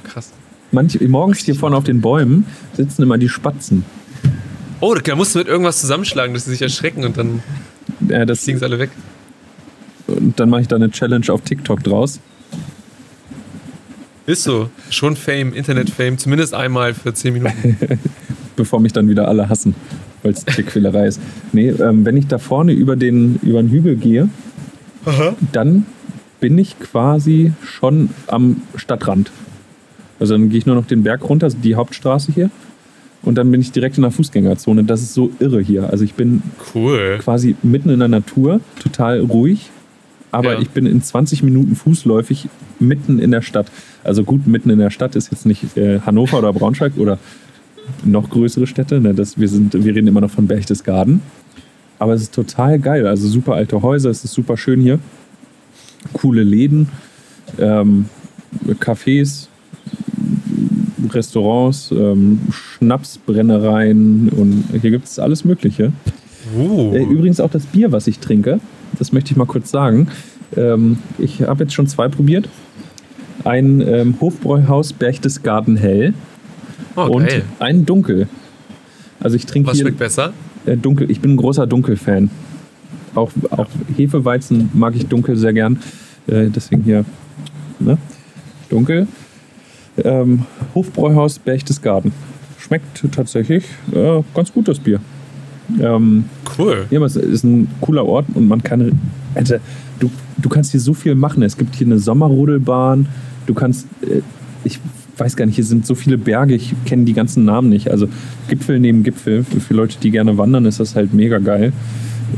[0.05, 0.33] Krass.
[0.71, 3.85] Manch, morgens hier vorne auf den Bäumen sitzen immer die Spatzen.
[4.81, 7.43] Oh, da musst du mit irgendwas zusammenschlagen, dass sie sich erschrecken und dann
[8.09, 8.91] ja, das, fliegen sie alle weg.
[10.07, 12.21] Und dann mache ich da eine Challenge auf TikTok draus.
[14.27, 14.71] Ist so.
[14.91, 17.77] Schon Fame, Internet-Fame, zumindest einmal für 10 Minuten.
[18.57, 19.75] Bevor mich dann wieder alle hassen,
[20.23, 21.21] weil es Tierquälerei ist.
[21.53, 24.29] Nee, ähm, wenn ich da vorne über den, über den Hügel gehe,
[25.05, 25.35] Aha.
[25.53, 25.87] dann
[26.45, 29.33] bin ich quasi schon am Stadtrand.
[30.21, 32.51] Also dann gehe ich nur noch den Berg runter, also die Hauptstraße hier.
[33.23, 34.85] Und dann bin ich direkt in der Fußgängerzone.
[34.85, 35.89] Das ist so irre hier.
[35.89, 36.43] Also ich bin
[36.75, 37.19] cool.
[37.23, 39.71] quasi mitten in der Natur, total ruhig.
[40.33, 40.61] Aber ja.
[40.61, 43.69] ich bin in 20 Minuten fußläufig mitten in der Stadt.
[44.03, 47.19] Also gut, mitten in der Stadt ist jetzt nicht äh, Hannover oder Braunschweig oder
[48.05, 49.01] noch größere Städte.
[49.01, 49.15] Ne?
[49.15, 51.23] Das, wir, sind, wir reden immer noch von Berchtesgaden.
[51.99, 53.07] Aber es ist total geil.
[53.07, 54.99] Also super alte Häuser, es ist super schön hier.
[56.13, 56.89] Coole Läden,
[57.59, 58.07] ähm,
[58.81, 59.49] Cafés,
[61.11, 65.93] Restaurants, ähm, Schnapsbrennereien und hier gibt es alles Mögliche.
[66.57, 68.61] Äh, übrigens auch das Bier, was ich trinke,
[68.99, 70.09] das möchte ich mal kurz sagen.
[70.57, 72.49] Ähm, ich habe jetzt schon zwei probiert.
[73.45, 76.15] Ein ähm, Hofbräuhaus Berchtesgaden Hell
[76.97, 77.29] oh, und
[77.59, 78.29] ein Dunkel.
[79.21, 80.33] Also ich trinke Was schmeckt besser?
[80.67, 81.11] Äh, dunkel.
[81.11, 82.31] Ich bin ein großer Dunkel-Fan.
[83.15, 85.79] Auch, auch Hefeweizen mag ich dunkel sehr gern.
[86.27, 87.05] Äh, deswegen hier
[87.79, 87.99] ne?
[88.71, 89.07] dunkel.
[90.03, 90.45] Ähm,
[90.75, 92.12] Hofbräuhaus Berchtesgaden.
[92.59, 95.01] Schmeckt tatsächlich äh, ganz gut, das Bier.
[95.81, 96.25] Ähm,
[96.59, 96.87] cool.
[96.91, 98.99] Ja, es ist ein cooler Ort und man kann.
[99.35, 99.61] Alter,
[99.99, 101.43] du, du kannst hier so viel machen.
[101.43, 103.07] Es gibt hier eine Sommerrodelbahn.
[103.47, 103.87] Du kannst.
[104.03, 104.23] Äh,
[104.65, 104.81] ich
[105.17, 107.91] weiß gar nicht, hier sind so viele Berge, ich kenne die ganzen Namen nicht.
[107.91, 108.09] Also
[108.49, 109.45] Gipfel neben Gipfel.
[109.45, 111.73] Für Leute, die gerne wandern, ist das halt mega geil.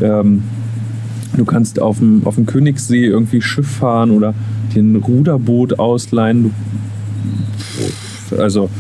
[0.02, 0.42] Ähm,
[1.36, 4.34] du kannst auf dem, auf dem Königssee irgendwie Schiff fahren oder
[4.74, 6.52] dir ein Ruderboot ausleihen.
[8.30, 8.70] Du, also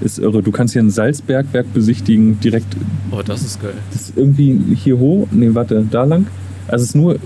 [0.00, 0.42] ist irre.
[0.42, 2.76] Du kannst hier ein Salzbergwerk besichtigen, direkt.
[3.10, 3.74] Oh, das ist geil.
[3.92, 5.28] Das ist irgendwie hier hoch.
[5.30, 6.26] Nee, warte, da lang.
[6.68, 7.16] Also es ist nur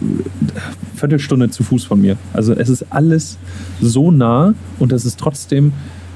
[0.96, 2.16] Viertelstunde zu Fuß von mir.
[2.32, 3.38] Also es ist alles
[3.80, 5.72] so nah und es ist trotzdem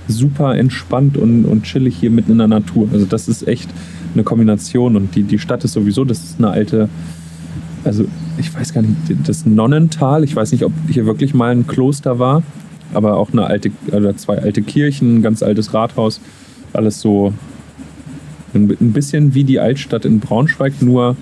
[0.09, 2.88] super entspannt und, und chillig hier mitten in der Natur.
[2.93, 3.70] Also das ist echt
[4.14, 6.88] eine Kombination und die, die Stadt ist sowieso, das ist eine alte,
[7.85, 8.05] also
[8.39, 12.18] ich weiß gar nicht, das Nonnental, ich weiß nicht, ob hier wirklich mal ein Kloster
[12.18, 12.43] war,
[12.95, 16.20] aber auch eine alte, oder zwei alte Kirchen, ein ganz altes Rathaus,
[16.72, 17.33] alles so
[18.55, 21.16] ein bisschen wie die Altstadt in Braunschweig, nur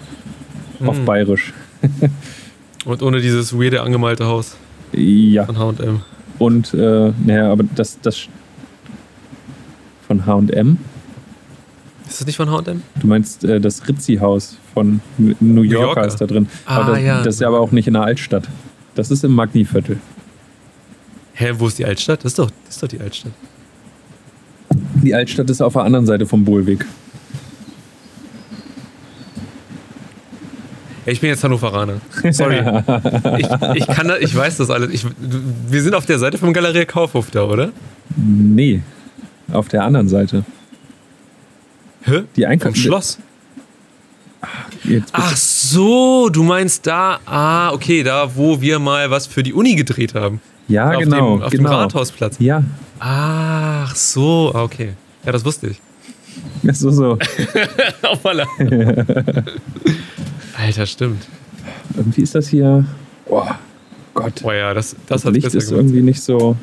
[0.78, 0.88] hm.
[0.88, 1.52] auf bayerisch.
[2.84, 4.56] Und ohne dieses weirde angemalte Haus.
[4.92, 5.44] Ja.
[5.44, 6.00] Von HM.
[6.38, 8.28] Und, äh, naja, aber das, das
[10.06, 10.78] von HM.
[12.08, 12.82] Ist das nicht von HM?
[13.00, 16.48] Du meinst äh, das Rizzi-Haus von New Yorker, Yorker, ist da drin.
[16.66, 17.22] Ah, das, ja.
[17.22, 18.48] das ist ja aber auch nicht in der Altstadt.
[18.94, 19.98] Das ist im Magni-Viertel.
[21.34, 22.24] Hä, wo ist die Altstadt?
[22.24, 23.32] Das ist doch, das ist doch die Altstadt.
[25.02, 26.84] Die Altstadt ist auf der anderen Seite vom Bohlweg.
[31.06, 32.00] Ich bin jetzt Hannoveraner.
[32.30, 32.58] Sorry.
[33.38, 34.90] ich, ich, kann da, ich weiß das alles.
[34.92, 35.04] Ich,
[35.68, 37.72] wir sind auf der Seite vom Galeria Kaufhof da, oder?
[38.16, 38.82] Nee,
[39.52, 40.44] auf der anderen Seite.
[42.02, 42.22] Hä?
[42.36, 43.18] Die Einkauf Schloss.
[45.12, 49.74] Ach so, du meinst da, ah, okay, da, wo wir mal was für die Uni
[49.74, 50.40] gedreht haben.
[50.68, 51.36] Ja, auf genau.
[51.36, 51.70] Dem, auf genau.
[51.70, 52.36] dem Rathausplatz.
[52.38, 52.62] Ja.
[52.98, 54.92] Ach so, ah, okay.
[55.24, 55.80] Ja, das wusste ich.
[56.62, 57.18] Ja, so, so.
[58.02, 58.46] auf aller.
[60.56, 61.26] Alter, stimmt.
[61.96, 62.84] Irgendwie ist das hier.
[63.26, 63.46] Oh
[64.14, 64.34] Gott.
[64.42, 65.84] Oh ja, das, das, das Licht ist gemacht.
[65.84, 66.56] irgendwie nicht so.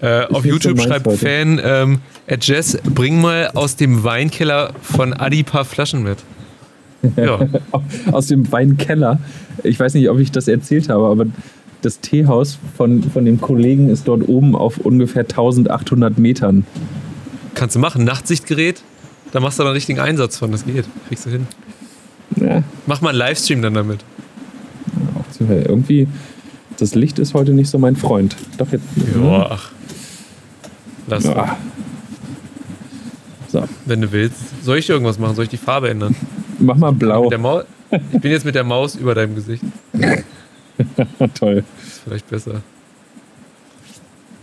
[0.00, 1.18] Äh, auf YouTube so schreibt heute.
[1.18, 2.00] Fan, ähm,
[2.40, 6.18] Jess, bring mal aus dem Weinkeller von Adi paar Flaschen mit.
[7.16, 7.40] Ja.
[8.12, 9.18] aus dem Weinkeller.
[9.62, 11.26] Ich weiß nicht, ob ich das erzählt habe, aber
[11.82, 16.66] das Teehaus von, von dem Kollegen ist dort oben auf ungefähr 1800 Metern.
[17.54, 18.82] Kannst du machen, Nachtsichtgerät,
[19.32, 21.46] da machst du dann einen richtigen Einsatz von, das geht, kriegst du hin.
[22.36, 22.62] Ja.
[22.86, 24.00] Mach mal einen Livestream dann damit.
[24.94, 25.64] Ja, auch zu hell.
[25.66, 26.06] Irgendwie,
[26.78, 28.36] das Licht ist heute nicht so mein Freund.
[28.58, 28.84] Doch jetzt.
[29.14, 29.70] Ja, ach.
[31.06, 31.56] Lass ja.
[33.50, 33.68] So.
[33.84, 34.64] Wenn du willst.
[34.64, 35.34] Soll ich irgendwas machen?
[35.34, 36.14] Soll ich die Farbe ändern?
[36.58, 37.30] Mach mal blau.
[37.30, 39.62] ich bin jetzt mit der Maus über deinem Gesicht.
[41.34, 41.64] Toll.
[41.76, 42.62] Das ist vielleicht besser.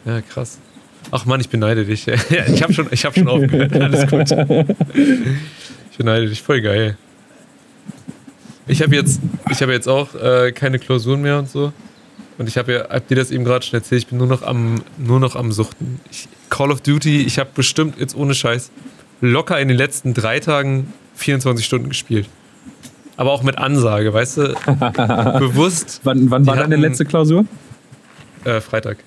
[0.06, 0.60] Ja, krass.
[1.12, 2.08] Ach Mann, ich beneide dich.
[2.48, 3.74] Ich habe schon, hab schon aufgehört.
[3.74, 4.32] Alles gut.
[5.92, 6.42] Ich beneide dich.
[6.42, 6.98] Voll geil.
[8.68, 11.72] Ich habe jetzt, hab jetzt auch äh, keine Klausuren mehr und so.
[12.38, 14.44] Und ich habe ja, hab dir das eben gerade schon erzählt, ich bin nur noch
[14.44, 16.02] am, nur noch am Suchten.
[16.12, 18.70] Ich, Call of Duty, ich habe bestimmt jetzt ohne Scheiß
[19.22, 22.28] locker in den letzten drei Tagen 24 Stunden gespielt.
[23.16, 24.42] Aber auch mit Ansage, weißt du?
[25.40, 26.02] bewusst.
[26.04, 27.46] Wann, wann war hatten, deine letzte Klausur?
[28.44, 28.98] Äh, Freitag.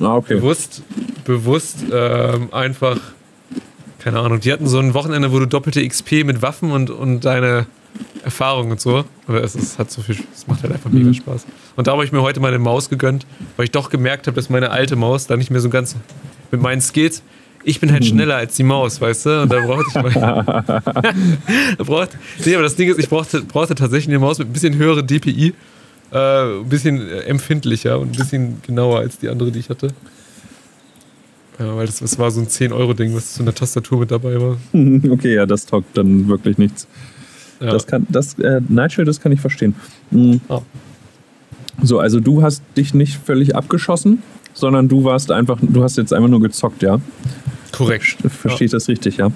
[0.00, 0.34] Ah, okay.
[0.34, 0.82] Bewusst,
[1.24, 2.98] bewusst ähm, einfach,
[4.00, 7.24] keine Ahnung, die hatten so ein Wochenende, wo du doppelte XP mit Waffen und, und
[7.24, 7.66] deine
[8.24, 9.04] Erfahrung und so.
[9.26, 11.14] Aber es, es hat so viel, es macht halt einfach mega mhm.
[11.14, 11.46] Spaß.
[11.76, 14.50] Und da habe ich mir heute meine Maus gegönnt, weil ich doch gemerkt habe, dass
[14.50, 15.96] meine alte Maus da nicht mehr so ganz
[16.50, 17.22] mit meinen Skills.
[17.64, 18.08] Ich bin halt mhm.
[18.08, 19.42] schneller als die Maus, weißt du?
[19.42, 20.64] Und da brauchte ich mal.
[21.78, 22.10] da braucht,
[22.44, 25.02] nee, aber das Ding ist, ich brauchte, brauchte tatsächlich eine Maus mit ein bisschen höherer
[25.02, 25.54] DPI.
[26.12, 29.88] Äh, ein bisschen empfindlicher und ein bisschen genauer als die andere, die ich hatte.
[31.58, 34.58] Ja, weil das, das war so ein 10-Euro-Ding, was zu einer Tastatur mit dabei war.
[35.10, 36.86] Okay, ja, das taugt dann wirklich nichts.
[37.60, 37.70] Ja.
[37.70, 39.74] Das kann, das, äh, Nigel, das kann ich verstehen.
[40.10, 40.40] Mhm.
[40.48, 40.62] Oh.
[41.82, 44.22] So, also du hast dich nicht völlig abgeschossen,
[44.54, 47.00] sondern du warst einfach, du hast jetzt einfach nur gezockt, ja?
[47.72, 48.16] Korrekt.
[48.28, 48.76] Verstehe ich ja.
[48.76, 49.30] das richtig, ja?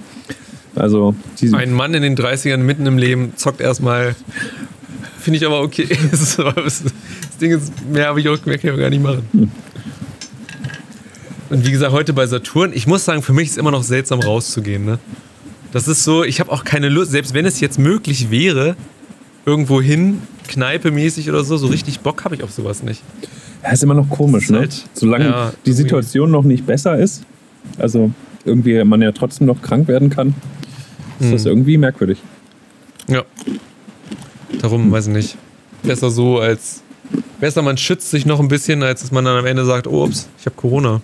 [0.75, 1.14] Also,
[1.53, 4.14] ein Mann in den 30ern mitten im Leben zockt erstmal.
[5.19, 5.89] Finde ich aber okay.
[6.11, 6.39] das,
[7.41, 9.23] Ding ist, mehr habe ich auch mehr kann ich gar nicht machen.
[9.33, 9.51] Hm.
[11.51, 13.83] Und wie gesagt, heute bei Saturn, ich muss sagen, für mich ist es immer noch
[13.83, 14.85] seltsam rauszugehen.
[14.85, 14.99] Ne?
[15.73, 18.77] Das ist so, ich habe auch keine Lust, selbst wenn es jetzt möglich wäre,
[19.47, 23.03] irgendwo hin, Kneipe-mäßig oder so, so richtig Bock habe ich auf sowas nicht.
[23.62, 24.61] Ja, ist immer noch komisch, ne?
[24.61, 27.22] Halt, Solange ja, die Situation noch nicht besser ist,
[27.78, 28.11] also
[28.44, 30.34] irgendwie man ja trotzdem noch krank werden kann,
[31.18, 31.32] ist hm.
[31.32, 32.18] das irgendwie merkwürdig.
[33.09, 33.22] Ja.
[34.61, 34.92] Darum, hm.
[34.92, 35.36] weiß ich nicht.
[35.82, 36.82] Besser so als.
[37.40, 40.04] Besser, man schützt sich noch ein bisschen, als dass man dann am Ende sagt: oh,
[40.04, 41.00] ups, ich habe Corona.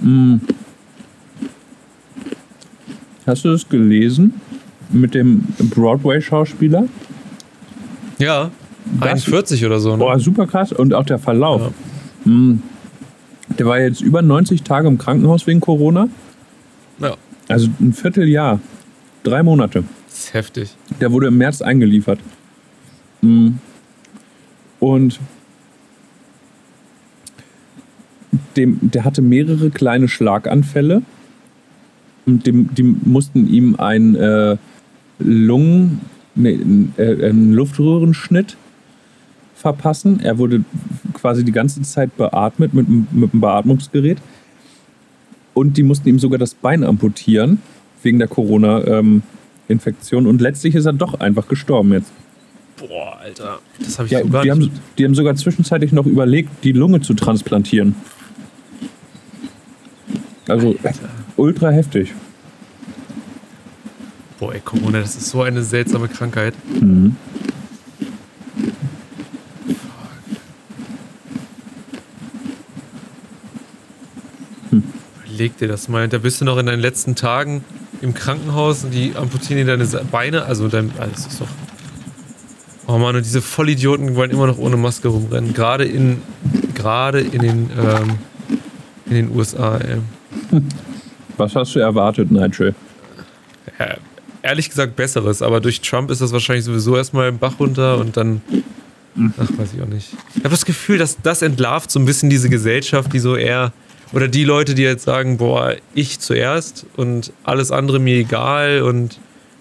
[0.00, 0.40] Hm.
[3.26, 4.40] Hast du das gelesen
[4.90, 6.88] mit dem Broadway-Schauspieler?
[8.18, 8.50] Ja,
[9.00, 9.92] 41 oder so.
[9.92, 9.98] Ne?
[9.98, 10.72] Boah, super krass.
[10.72, 11.62] Und auch der Verlauf.
[11.62, 11.70] Ja.
[12.24, 12.62] Hm.
[13.58, 16.08] Der war jetzt über 90 Tage im Krankenhaus wegen Corona.
[17.00, 17.16] Ja.
[17.48, 18.60] Also ein Vierteljahr.
[19.22, 19.84] Drei Monate.
[20.06, 20.76] Das ist heftig.
[21.00, 22.20] Der wurde im März eingeliefert.
[23.22, 23.58] Hm.
[24.80, 25.18] Und
[28.56, 31.02] dem, der hatte mehrere kleine Schlaganfälle
[32.28, 34.56] die, die mussten ihm einen äh,
[35.18, 36.00] Lungen,
[36.34, 36.58] nee,
[36.96, 38.56] äh, einen Luftröhrenschnitt
[39.58, 40.20] verpassen.
[40.20, 40.64] Er wurde
[41.14, 44.18] quasi die ganze Zeit beatmet mit, mit einem Beatmungsgerät.
[45.52, 47.60] Und die mussten ihm sogar das Bein amputieren,
[48.02, 50.24] wegen der Corona-Infektion.
[50.24, 52.12] Ähm, und letztlich ist er doch einfach gestorben jetzt.
[52.76, 53.58] Boah, Alter.
[53.80, 54.52] Das habe ich ja, so gar die.
[54.52, 57.96] Haben, die haben sogar zwischenzeitlich noch überlegt, die Lunge zu transplantieren.
[60.46, 61.08] Also Alter.
[61.36, 62.14] ultra heftig.
[64.38, 66.54] Boah, ey, Corona, das ist so eine seltsame Krankheit.
[66.80, 67.16] Mhm.
[75.38, 76.08] Leg dir das mal.
[76.08, 77.64] Da bist du noch in deinen letzten Tagen
[78.02, 80.44] im Krankenhaus und die amputieren dir deine Beine.
[80.44, 81.46] Also, dein, alles ist doch.
[82.88, 85.54] Oh Mann, und diese Vollidioten wollen immer noch ohne Maske rumrennen.
[85.54, 86.22] Gerade in,
[86.74, 88.18] gerade in den, ähm,
[89.06, 89.98] in den USA, ey.
[91.36, 92.74] Was hast du erwartet, Nigel?
[93.78, 93.96] Ja,
[94.42, 98.16] ehrlich gesagt Besseres, aber durch Trump ist das wahrscheinlich sowieso erstmal im Bach runter und
[98.16, 98.42] dann.
[99.36, 100.08] Ach, weiß ich auch nicht.
[100.34, 103.72] Ich habe das Gefühl, dass das entlarvt so ein bisschen diese Gesellschaft, die so eher
[104.12, 109.18] oder die Leute, die jetzt sagen, boah, ich zuerst und alles andere mir egal und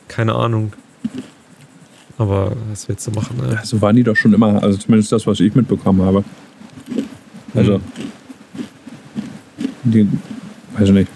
[0.07, 0.73] keine Ahnung.
[2.17, 3.37] Aber was willst du machen?
[3.37, 3.59] Ne?
[3.63, 6.23] So waren die doch schon immer, also zumindest das, was ich mitbekommen habe.
[7.53, 7.81] Also, hm.
[9.83, 10.07] die,
[10.77, 11.11] weiß ich nicht.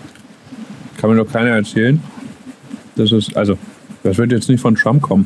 [0.98, 2.02] Kann mir doch keiner erzählen.
[2.96, 3.58] Das ist, also,
[4.04, 5.26] das wird jetzt nicht von Trump kommen.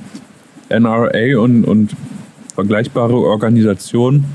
[0.69, 1.95] NRA und, und
[2.53, 4.25] vergleichbare Organisationen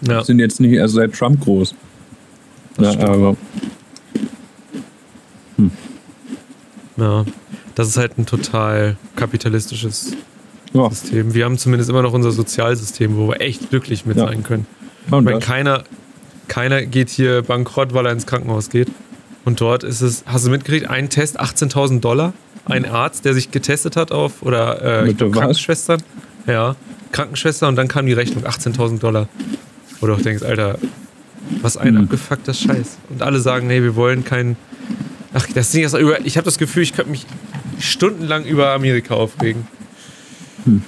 [0.00, 0.24] ja.
[0.24, 1.74] sind jetzt nicht erst seit Trump groß.
[2.78, 3.36] Ja, aber.
[5.56, 5.70] Hm.
[6.96, 7.24] Ja,
[7.74, 10.12] das ist halt ein total kapitalistisches
[10.72, 10.90] ja.
[10.90, 11.34] System.
[11.34, 14.26] Wir haben zumindest immer noch unser Sozialsystem, wo wir echt glücklich mit ja.
[14.26, 14.66] sein können.
[15.10, 15.84] Und Weil keiner,
[16.48, 18.88] keiner geht hier bankrott, weil er ins Krankenhaus geht.
[19.44, 22.32] Und dort ist es, hast du mitgekriegt, ein Test 18.000 Dollar.
[22.64, 26.02] Ein Arzt, der sich getestet hat auf, oder äh, Krankenschwestern.
[26.46, 26.76] Ja,
[27.12, 29.26] Krankenschwester und dann kam die Rechnung 18.000 Dollar.
[30.00, 30.78] Wo du auch denkst, Alter,
[31.62, 32.02] was ein mhm.
[32.02, 32.98] abgefuckter Scheiß.
[33.08, 34.56] Und alle sagen, nee, wir wollen keinen.
[35.34, 36.24] Ach, das Ding ist über.
[36.24, 37.26] Ich habe das Gefühl, ich könnte mich
[37.78, 39.66] stundenlang über Amerika aufregen.
[40.64, 40.82] Hm.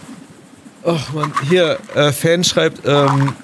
[0.85, 3.35] Ach man, hier, äh, Fan schreibt, ähm,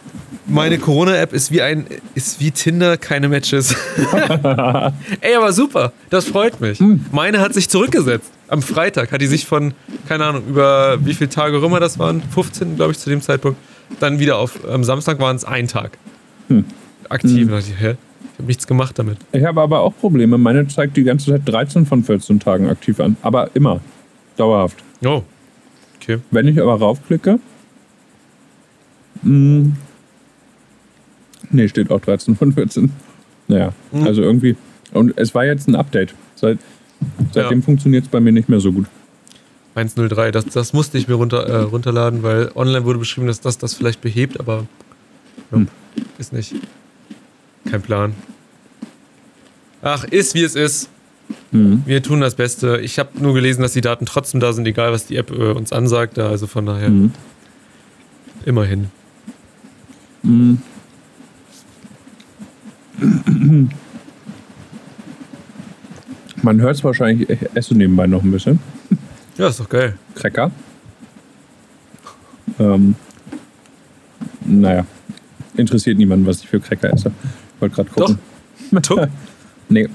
[0.46, 3.74] meine Corona-App ist wie ein, ist wie Tinder, keine Matches.
[5.20, 6.78] Ey, aber super, das freut mich.
[6.78, 7.04] Hm.
[7.12, 8.30] Meine hat sich zurückgesetzt.
[8.48, 9.74] Am Freitag hat die sich von,
[10.08, 13.58] keine Ahnung, über wie viele Tage Römer das waren, 15, glaube ich, zu dem Zeitpunkt,
[14.00, 15.98] dann wieder auf, am Samstag waren es ein Tag.
[16.48, 16.64] Hm.
[17.10, 17.40] Aktiv.
[17.40, 17.48] Hm.
[17.48, 17.96] Da dachte ich, hä?
[18.32, 19.18] Ich habe nichts gemacht damit.
[19.32, 20.36] Ich habe aber auch Probleme.
[20.38, 23.16] Meine zeigt die ganze Zeit 13 von 14 Tagen aktiv an.
[23.22, 23.80] Aber immer.
[24.36, 24.76] Dauerhaft.
[25.04, 25.22] Oh.
[25.96, 26.18] Okay.
[26.30, 27.40] Wenn ich aber raufklicke,
[29.22, 29.76] mh, hm,
[31.50, 32.92] nee, steht auch 13 von 14.
[33.48, 34.06] Naja, mhm.
[34.06, 34.56] also irgendwie.
[34.92, 36.14] Und es war jetzt ein Update.
[36.34, 36.58] Seit,
[37.32, 37.64] seitdem ja.
[37.64, 38.86] funktioniert es bei mir nicht mehr so gut.
[39.74, 43.58] 1.03, das, das musste ich mir runter, äh, runterladen, weil online wurde beschrieben, dass das
[43.58, 44.66] das vielleicht behebt, aber
[45.50, 45.68] ja, hm.
[46.18, 46.54] ist nicht.
[47.70, 48.14] Kein Plan.
[49.82, 50.88] Ach, ist wie es ist.
[51.50, 51.82] Mhm.
[51.86, 52.80] Wir tun das Beste.
[52.80, 55.52] Ich habe nur gelesen, dass die Daten trotzdem da sind, egal was die App äh,
[55.52, 56.18] uns ansagt.
[56.18, 57.12] Also von daher mhm.
[58.44, 58.88] immerhin.
[60.22, 60.60] Mhm.
[66.42, 68.60] Man hört es wahrscheinlich, ich esse nebenbei noch ein bisschen.
[69.36, 69.98] Ja, ist doch geil.
[70.14, 70.50] Cracker.
[72.58, 72.94] Ähm,
[74.44, 74.86] naja,
[75.56, 77.12] interessiert niemanden, was ich für Cracker esse.
[77.60, 78.18] Wollte gerade gucken.
[78.72, 78.82] Doch.
[78.82, 79.08] Tuck?
[79.68, 79.88] nee.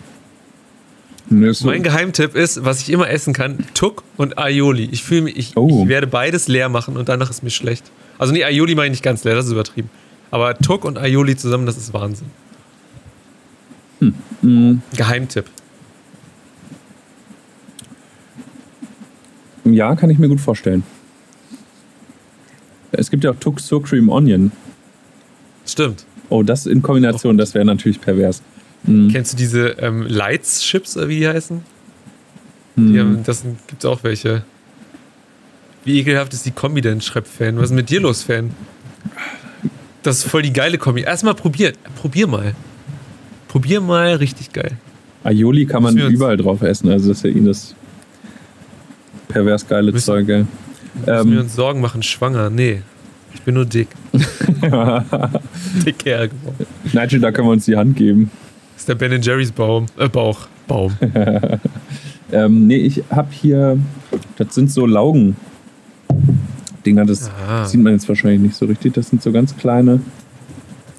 [1.30, 4.90] Mein Geheimtipp ist, was ich immer essen kann, Tuck und Aioli.
[4.92, 5.84] Ich fühle mich, ich, oh.
[5.84, 7.90] ich, werde beides leer machen und danach ist mir schlecht.
[8.18, 9.90] Also nee, Aioli meine ich nicht ganz leer, das ist übertrieben.
[10.30, 12.28] Aber Tuck und Aioli zusammen, das ist Wahnsinn.
[14.00, 14.14] Hm.
[14.42, 14.82] Mhm.
[14.98, 15.46] Geheimtipp.
[19.64, 20.84] Ja, kann ich mir gut vorstellen.
[22.92, 24.52] Es gibt ja auch Tuck Sour Cream Onion.
[25.66, 26.06] Stimmt.
[26.32, 28.42] Oh, das in Kombination, das wäre natürlich pervers.
[28.84, 29.10] Mhm.
[29.10, 31.62] Kennst du diese ähm, Lights-Chips, wie die heißen?
[32.78, 32.94] Mhm.
[32.94, 34.44] Die haben, das gibt es auch welche.
[35.84, 37.58] Wie ekelhaft ist die Kombi denn, Schrepp-Fan?
[37.58, 38.52] Was ist mit dir los, Fan?
[40.04, 41.02] Das ist voll die geile Kombi.
[41.02, 41.74] Erstmal probier.
[41.96, 42.56] Probier mal.
[43.50, 44.78] Probier mal, richtig geil.
[45.26, 47.76] Aioli kann man überall drauf essen, also das ist ja ihnen das
[49.28, 50.28] pervers geile müssen, Zeug?
[50.28, 50.48] Müssen
[51.08, 52.50] ähm, wir uns Sorgen machen, schwanger?
[52.50, 52.84] Nee.
[53.34, 53.90] Ich bin nur dick.
[55.98, 56.66] Kerl geworden.
[56.94, 58.32] Nigel, da können wir uns die Hand geben.
[58.74, 60.48] Das ist der Ben Jerry's Baum, äh, Bauch.
[60.68, 60.96] Baum.
[62.32, 63.78] ähm, nee, ich hab hier,
[64.38, 65.36] das sind so Laugen.
[66.86, 67.66] Dinger, das ah.
[67.66, 68.94] sieht man jetzt wahrscheinlich nicht so richtig.
[68.94, 70.02] Das sind so ganz kleine.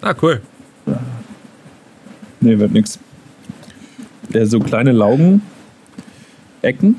[0.00, 0.40] Ah, cool.
[2.40, 2.98] Nee, wird nix.
[4.32, 5.42] Ja, so kleine Laugen,
[6.62, 6.96] Ecken.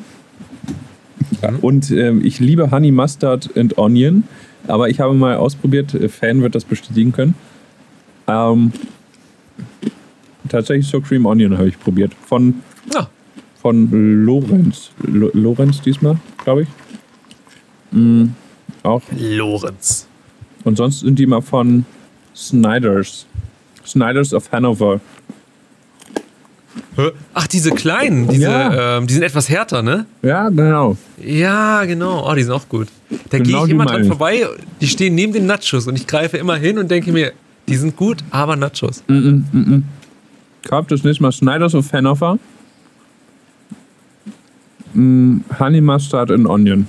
[1.41, 1.59] Mhm.
[1.61, 4.23] Und äh, ich liebe Honey Mustard and Onion.
[4.67, 7.35] Aber ich habe mal ausprobiert, äh, Fan wird das bestätigen können.
[8.33, 8.71] Ähm,
[10.49, 12.13] tatsächlich so Cream Onion habe ich probiert.
[12.25, 12.61] Von,
[12.93, 13.07] ja.
[13.61, 13.89] von
[14.25, 14.91] Lorenz.
[15.05, 16.67] L Lorenz diesmal, glaube ich.
[17.91, 18.33] Mhm,
[18.83, 19.01] auch.
[19.17, 20.07] Lorenz.
[20.63, 21.85] Und sonst sind die mal von
[22.35, 23.25] Snyders.
[23.85, 25.01] Snyders of Hanover.
[27.33, 28.97] Ach, diese kleinen, diese, ja.
[28.97, 30.05] ähm, die sind etwas härter, ne?
[30.21, 30.95] Ja, genau.
[31.23, 32.29] Ja, genau.
[32.29, 32.87] Oh, die sind auch gut.
[33.29, 34.45] Da genau gehe ich immer dran vorbei,
[34.79, 37.33] die stehen neben den Nachos und ich greife immer hin und denke mir,
[37.67, 39.03] die sind gut, aber Nachos.
[39.07, 39.81] Mm -mm, mm -mm.
[40.67, 42.37] Kauft das nächste Mal Snyders of Hanover.
[44.93, 46.87] Mm, Honey Mustard and Onion.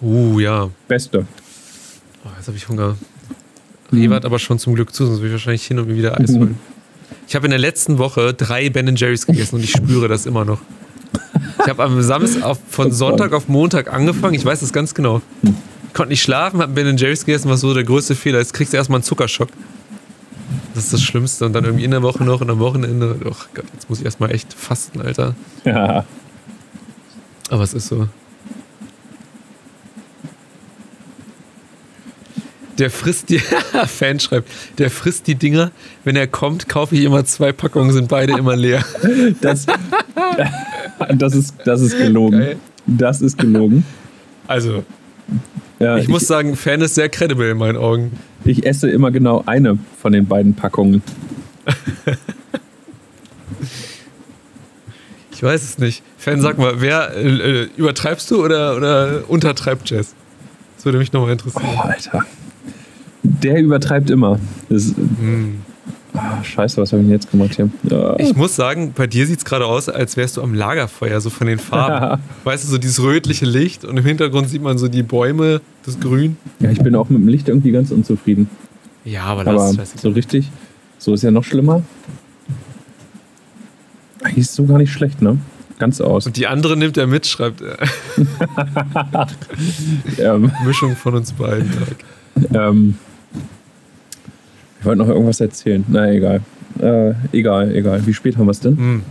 [0.00, 0.70] Uh, ja.
[0.88, 1.26] Beste.
[2.24, 2.96] Oh, jetzt habe ich Hunger.
[3.92, 6.34] Rewe hat aber schon zum Glück zu, sonst würde ich wahrscheinlich hin und wieder Eis
[6.34, 6.58] holen.
[7.28, 10.44] Ich habe in der letzten Woche drei Ben Jerry's gegessen und ich spüre das immer
[10.44, 10.60] noch.
[11.60, 15.22] Ich habe am Samstag von Sonntag auf Montag angefangen, ich weiß das ganz genau.
[15.42, 18.52] Ich konnte nicht schlafen, habe Ben Jerry's gegessen, was so der größte Fehler ist.
[18.52, 19.48] Kriegst du erstmal einen Zuckerschock.
[20.74, 21.46] Das ist das Schlimmste.
[21.46, 23.16] Und dann irgendwie in der Woche noch und am Wochenende.
[23.24, 25.34] Oh Gott, jetzt muss ich erstmal echt fasten, Alter.
[25.64, 26.04] Ja.
[27.50, 28.08] Aber es ist so.
[32.78, 33.38] Der frisst die,
[33.86, 35.70] Fan schreibt, der frisst die Dinger.
[36.02, 38.84] Wenn er kommt, kaufe ich immer zwei Packungen, sind beide immer leer.
[39.40, 39.66] Das,
[41.16, 42.38] das, ist, das ist gelogen.
[42.38, 42.56] Geil.
[42.86, 43.84] Das ist gelogen.
[44.46, 44.84] Also,
[45.78, 48.12] ja, ich, ich muss sagen, Fan ist sehr credible in meinen Augen.
[48.44, 51.02] Ich esse immer genau eine von den beiden Packungen.
[55.32, 56.02] ich weiß es nicht.
[56.16, 60.14] Fan, sag mal, wer äh, äh, übertreibst du oder, oder untertreibt Jazz?
[60.76, 61.64] Das würde mich nochmal interessieren.
[61.76, 62.24] Oh, Alter.
[63.22, 64.38] Der übertreibt immer.
[64.68, 65.63] Das, mm.
[66.42, 67.68] Scheiße, was habe ich denn jetzt gemacht hier?
[67.84, 68.16] Ja.
[68.18, 71.30] Ich muss sagen, bei dir sieht es gerade aus, als wärst du am Lagerfeuer, so
[71.30, 72.22] von den Farben.
[72.44, 75.98] weißt du, so dieses rötliche Licht und im Hintergrund sieht man so die Bäume, das
[75.98, 76.36] Grün.
[76.60, 78.48] Ja, ich bin auch mit dem Licht irgendwie ganz unzufrieden.
[79.04, 80.50] Ja, aber das aber so richtig.
[80.98, 81.82] So ist ja noch schlimmer.
[84.22, 85.38] Eigentlich ist so gar nicht schlecht, ne?
[85.78, 86.26] Ganz aus.
[86.26, 87.76] Und die andere nimmt er mit, schreibt er.
[90.34, 90.52] ähm.
[90.64, 91.70] Mischung von uns beiden.
[92.54, 92.96] Ähm,
[94.84, 95.82] ich wollte noch irgendwas erzählen.
[95.88, 96.42] Na, egal.
[96.78, 98.06] Äh, egal, egal.
[98.06, 98.74] Wie spät haben wir es denn?
[98.74, 99.02] Mm.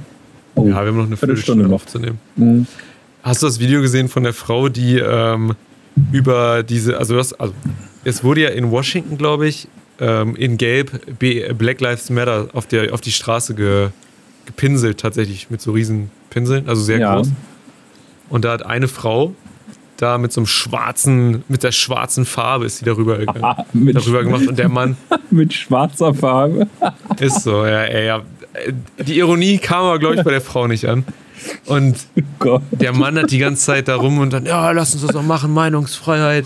[0.54, 2.20] Oh, ja, wir haben noch eine Viertelstunde noch zu nehmen.
[2.36, 2.68] Mm.
[3.24, 5.56] Hast du das Video gesehen von der Frau, die ähm,
[6.12, 7.56] über diese, also das, also
[8.04, 9.68] es wurde ja in Washington, glaube ich,
[10.00, 11.18] ähm, in Gelb
[11.58, 13.90] Black Lives Matter auf, der, auf die Straße ge,
[14.46, 17.16] gepinselt, tatsächlich mit so riesen Pinseln, also sehr ja.
[17.16, 17.32] groß.
[18.30, 19.34] Und da hat eine Frau
[20.04, 24.48] da mit so einem schwarzen, mit der schwarzen Farbe ist sie darüber, ah, darüber gemacht
[24.48, 24.98] und der Mann.
[25.32, 26.68] mit schwarzer Farbe.
[27.20, 28.22] ist so, ja, ey, ja.
[29.00, 31.06] Die Ironie kam aber, glaube ich, bei der Frau nicht an.
[31.66, 31.98] Und
[32.46, 35.12] oh der Mann hat die ganze Zeit da rum und dann, ja, lass uns das
[35.12, 36.46] doch machen, Meinungsfreiheit.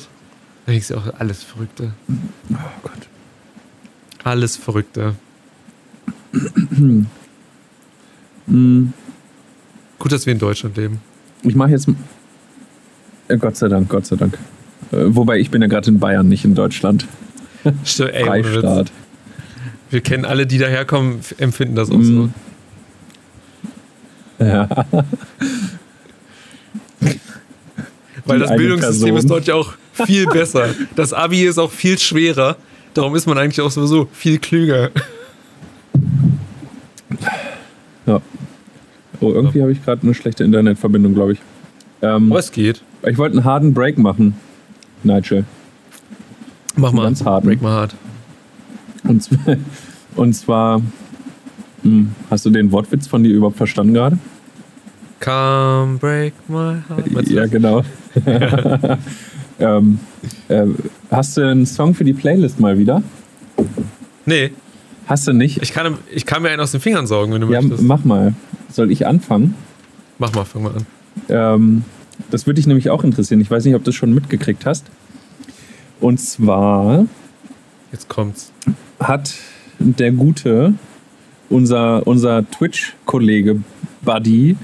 [0.66, 1.92] Da denkst du auch, alles Verrückte.
[2.52, 2.92] Oh Gott.
[4.24, 5.16] Alles Verrückte.
[8.48, 11.02] Gut, dass wir in Deutschland leben.
[11.44, 11.88] Ich mache jetzt
[13.40, 14.38] Gott sei Dank, Gott sei Dank.
[14.92, 17.06] Äh, wobei ich bin ja gerade in Bayern, nicht in Deutschland.
[17.84, 18.92] Stimmt, ey, Freistaat.
[19.90, 22.30] Wir kennen alle, die daherkommen, empfinden das auch so.
[24.40, 24.68] Ja.
[28.26, 29.18] Weil das Bildungssystem Person.
[29.18, 29.74] ist dort ja auch
[30.06, 30.70] viel besser.
[30.96, 32.58] Das Abi ist auch viel schwerer.
[32.94, 34.92] Darum ist man eigentlich auch sowieso viel klüger.
[38.06, 38.22] Ja.
[39.20, 41.40] Oh, irgendwie habe ich gerade eine schlechte Internetverbindung, glaube ich.
[42.02, 42.84] Ähm, Aber es geht.
[43.06, 44.36] Ich wollte einen harten Break machen,
[45.04, 45.46] Nigel.
[46.76, 47.04] Mach mal.
[47.04, 47.48] Ganz harten.
[47.48, 47.96] Break mal hart.
[49.04, 49.58] Und, zwar,
[50.16, 50.82] und zwar
[51.84, 54.18] hm, hast du den Wortwitz von dir überhaupt verstanden gerade?
[55.20, 57.28] Come break my heart.
[57.28, 57.84] Ja, genau.
[59.60, 60.00] ähm,
[60.48, 60.66] äh,
[61.10, 63.02] hast du einen Song für die Playlist mal wieder?
[64.26, 64.52] Nee.
[65.08, 65.62] Hast du nicht?
[65.64, 67.84] Ich kann, ich kann mir einen aus den Fingern saugen, wenn du ja, möchtest.
[67.84, 68.34] Mach mal.
[68.70, 69.56] Soll ich anfangen?
[70.20, 70.86] Mach mal, fang mal an.
[71.30, 71.84] Ähm,
[72.30, 73.42] das würde dich nämlich auch interessieren.
[73.42, 74.86] Ich weiß nicht, ob du es schon mitgekriegt hast.
[76.00, 77.06] Und zwar.
[77.92, 78.52] Jetzt kommt's.
[79.00, 79.34] Hat
[79.80, 80.74] der gute,
[81.50, 83.62] unser, unser Twitch-Kollege
[84.02, 84.58] Buddy,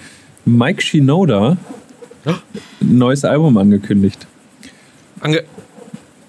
[0.45, 1.57] Mike Shinoda,
[2.25, 4.27] ein neues Album angekündigt.
[5.19, 5.43] Ange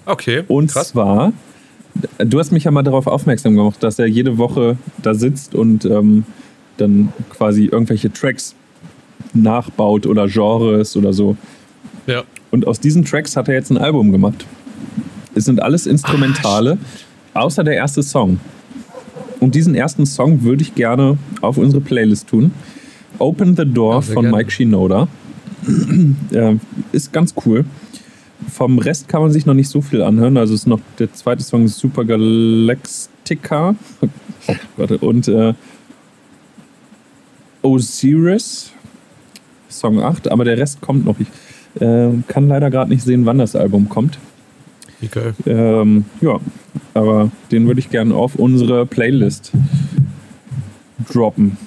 [0.05, 0.43] okay.
[0.47, 0.89] Und krass.
[0.89, 1.33] zwar,
[2.17, 5.85] du hast mich ja mal darauf aufmerksam gemacht, dass er jede Woche da sitzt und
[5.85, 6.25] ähm,
[6.77, 8.55] dann quasi irgendwelche Tracks
[9.33, 11.35] nachbaut oder Genres oder so.
[12.07, 12.23] Ja.
[12.51, 14.45] Und aus diesen Tracks hat er jetzt ein Album gemacht.
[15.33, 16.77] Es sind alles Instrumentale,
[17.33, 18.39] Ach, außer der erste Song.
[19.39, 22.51] Und diesen ersten Song würde ich gerne auf unsere Playlist tun.
[23.19, 24.37] Open the Door ja, von gerne.
[24.37, 25.07] Mike Shinoda.
[26.31, 26.55] äh,
[26.91, 27.65] ist ganz cool.
[28.51, 30.37] Vom Rest kann man sich noch nicht so viel anhören.
[30.37, 33.75] Also ist noch der zweite Song ist Super Galactica.
[35.01, 35.53] Und äh,
[37.61, 38.71] Osiris
[39.79, 41.17] Song 8, aber der Rest kommt noch.
[41.19, 41.27] Ich
[41.81, 44.17] äh, kann leider gerade nicht sehen, wann das Album kommt.
[45.01, 45.33] Wie geil.
[45.45, 46.39] Ähm, ja,
[46.93, 49.51] aber den würde ich gerne auf unsere Playlist
[51.11, 51.57] droppen.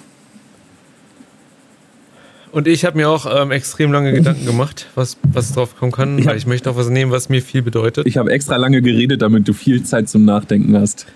[2.50, 6.18] Und ich habe mir auch ähm, extrem lange Gedanken gemacht, was, was drauf kommen kann,
[6.18, 8.06] ich weil ich möchte auch was nehmen, was mir viel bedeutet.
[8.06, 11.06] Ich habe extra lange geredet, damit du viel Zeit zum Nachdenken hast.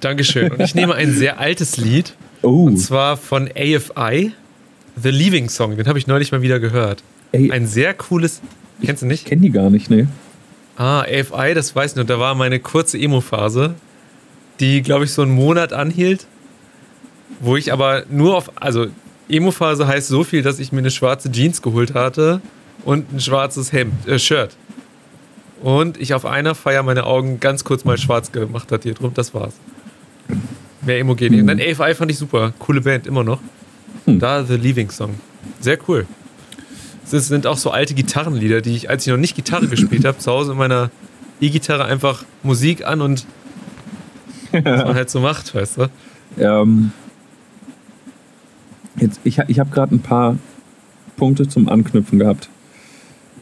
[0.00, 0.52] Dankeschön.
[0.52, 2.14] Und ich nehme ein sehr altes Lied.
[2.42, 2.66] Oh.
[2.66, 4.32] Und zwar von AFI.
[5.02, 7.02] The Leaving Song, den habe ich neulich mal wieder gehört.
[7.32, 8.40] Ey, Ein sehr cooles.
[8.82, 9.22] Kennst du nicht?
[9.22, 10.08] Ich kenne die gar nicht, ne?
[10.76, 12.04] Ah, AFI, das weiß ich noch.
[12.04, 13.74] Da war meine kurze Emo-Phase,
[14.60, 16.26] die, glaube ich, so einen Monat anhielt.
[17.40, 18.50] Wo ich aber nur auf.
[18.60, 18.86] Also,
[19.28, 22.40] Emo-Phase heißt so viel, dass ich mir eine schwarze Jeans geholt hatte
[22.84, 24.56] und ein schwarzes Hemd, äh, Shirt.
[25.60, 29.12] Und ich auf einer Feier meine Augen ganz kurz mal schwarz gemacht hatte hier drum.
[29.14, 29.54] Das war's.
[30.82, 31.42] Mehr Emo geht nicht.
[31.42, 31.48] Mhm.
[31.48, 32.52] Und dann AFI fand ich super.
[32.58, 33.40] Coole Band, immer noch.
[34.08, 34.18] Hm.
[34.18, 35.14] Da The Leaving Song.
[35.60, 36.06] Sehr cool.
[37.10, 40.18] Das sind auch so alte Gitarrenlieder, die ich, als ich noch nicht Gitarre gespielt habe,
[40.18, 40.90] zu Hause in meiner
[41.40, 43.26] E-Gitarre einfach Musik an und
[44.50, 45.90] was man halt so macht, weißt du?
[46.38, 46.92] Ähm,
[48.96, 50.38] jetzt, ich ich habe gerade ein paar
[51.16, 52.48] Punkte zum Anknüpfen gehabt.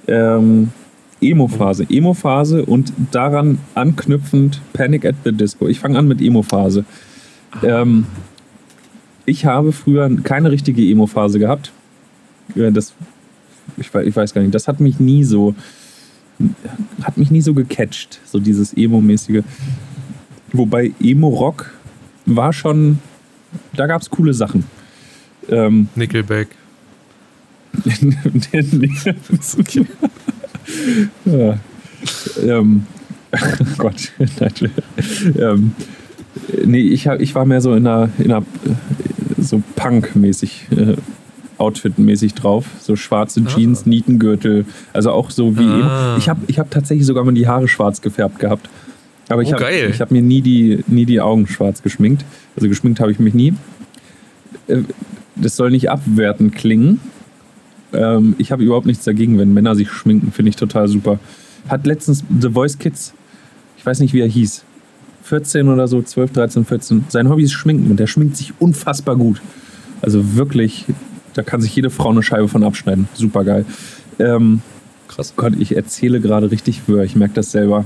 [0.09, 0.73] Ähm,
[1.21, 1.87] Emo-Phase.
[1.89, 5.69] Emo-Phase und daran anknüpfend Panic at the Disco.
[5.69, 6.85] Ich fange an mit Emo-Phase.
[7.62, 8.07] Ähm,
[9.27, 11.72] ich habe früher keine richtige Emo-Phase gehabt.
[12.55, 12.95] Das,
[13.77, 15.55] ich, ich weiß gar nicht, das hat mich nie so
[17.03, 19.43] hat mich nie so gecatcht, so dieses Emo-mäßige.
[20.53, 21.72] Wobei Emo-Rock
[22.27, 22.99] war schon,
[23.74, 24.64] da gab es coole Sachen.
[25.49, 26.49] Ähm, Nickelback.
[31.24, 31.59] ja.
[32.43, 32.87] ähm,
[33.79, 34.12] Gott,
[35.39, 35.72] ähm,
[36.64, 38.44] nee, ich, ich war mehr so in einer, in einer
[39.38, 40.97] so Punk-mäßig, äh,
[41.59, 42.66] Outfit-mäßig drauf.
[42.80, 43.49] So schwarze ah.
[43.49, 43.88] Jeans, ah.
[43.88, 44.66] Nietengürtel.
[44.92, 45.78] Also auch so wie ah.
[46.12, 46.18] eben.
[46.18, 48.68] Ich habe ich hab tatsächlich sogar mal die Haare schwarz gefärbt gehabt.
[49.28, 52.24] Aber ich oh, habe hab mir nie die, nie die Augen schwarz geschminkt.
[52.55, 53.55] Also geschminkt habe ich mich nie.
[54.68, 54.82] Äh,
[55.34, 57.01] das soll nicht abwertend klingen.
[57.92, 60.32] Ähm, ich habe überhaupt nichts dagegen, wenn Männer sich schminken.
[60.32, 61.18] Finde ich total super.
[61.68, 63.12] Hat letztens The Voice Kids,
[63.76, 64.64] ich weiß nicht, wie er hieß,
[65.27, 67.05] 14 oder so, 12, 13, 14.
[67.09, 69.43] Sein Hobby ist Schminken und der schminkt sich unfassbar gut.
[70.01, 70.85] Also wirklich,
[71.35, 73.09] da kann sich jede Frau eine Scheibe von abschneiden.
[73.14, 73.64] Super geil.
[74.18, 74.61] Ähm,
[75.09, 75.35] Krass.
[75.37, 77.85] Gott, ich erzähle gerade richtig Wör, ich merke das selber.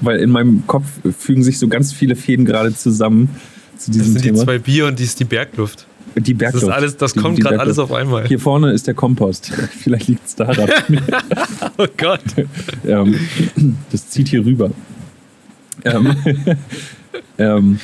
[0.00, 0.86] Weil in meinem Kopf
[1.18, 3.30] fügen sich so ganz viele Fäden gerade zusammen
[3.76, 4.38] zu diesem das sind Thema.
[4.38, 5.86] die zwei Bier und die ist die Bergluft.
[6.16, 6.66] Die Bergluft.
[6.66, 8.26] Das, alles, das kommt gerade alles auf einmal.
[8.26, 9.52] Hier vorne ist der Kompost.
[9.78, 10.68] Vielleicht liegt es daran.
[11.78, 12.20] oh Gott.
[13.92, 14.70] das zieht hier rüber.
[15.84, 16.16] Ähm,
[17.38, 17.78] ähm,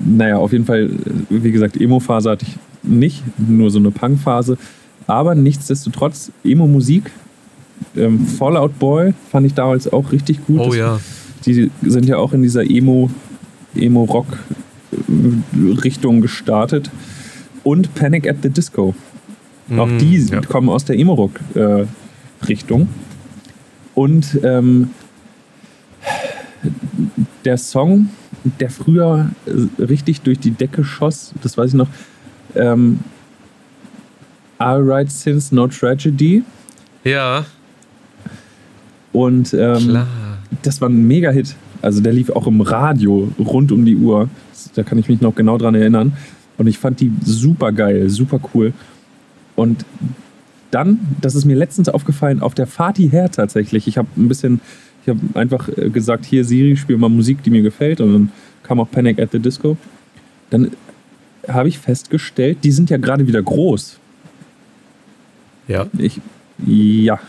[0.00, 0.90] naja, auf jeden Fall,
[1.30, 4.58] wie gesagt, Emo-Phase hatte ich nicht, nur so eine Punk-Phase.
[5.06, 7.10] Aber nichtsdestotrotz, Emo-Musik,
[7.96, 10.60] ähm, Fallout Boy fand ich damals auch richtig gut.
[10.60, 11.00] Oh ja.
[11.44, 13.10] Die sind ja auch in dieser Emo,
[13.74, 16.90] Emo-Rock-Richtung gestartet.
[17.62, 18.94] Und Panic at the Disco.
[19.68, 20.40] Mm, auch die ja.
[20.40, 22.82] kommen aus der Emo-Rock-Richtung.
[22.82, 22.86] Äh,
[23.94, 24.90] Und ähm,
[27.44, 28.08] der Song,
[28.60, 31.88] der früher äh, richtig durch die Decke schoss, das weiß ich noch,
[32.54, 33.00] ähm,
[34.58, 36.42] All Right Since No Tragedy.
[37.04, 37.44] Ja.
[39.12, 40.02] Und ähm,
[40.62, 41.54] das war ein Mega-Hit.
[41.82, 44.28] Also der lief auch im Radio rund um die Uhr.
[44.74, 46.14] Da kann ich mich noch genau dran erinnern.
[46.58, 48.72] Und ich fand die super geil, super cool.
[49.54, 49.84] Und
[50.70, 53.88] dann, das ist mir letztens aufgefallen, auf der Fahrt hierher tatsächlich.
[53.88, 54.60] Ich habe ein bisschen,
[55.06, 58.00] ich habe einfach äh, gesagt, hier Siri, spiel mal Musik, die mir gefällt.
[58.00, 58.32] Und dann
[58.64, 59.76] kam auch Panic at the Disco.
[60.50, 60.72] Dann
[61.46, 63.98] habe ich festgestellt, die sind ja gerade wieder groß.
[65.68, 65.86] Ja.
[65.98, 66.20] Ich,
[66.66, 67.20] ja.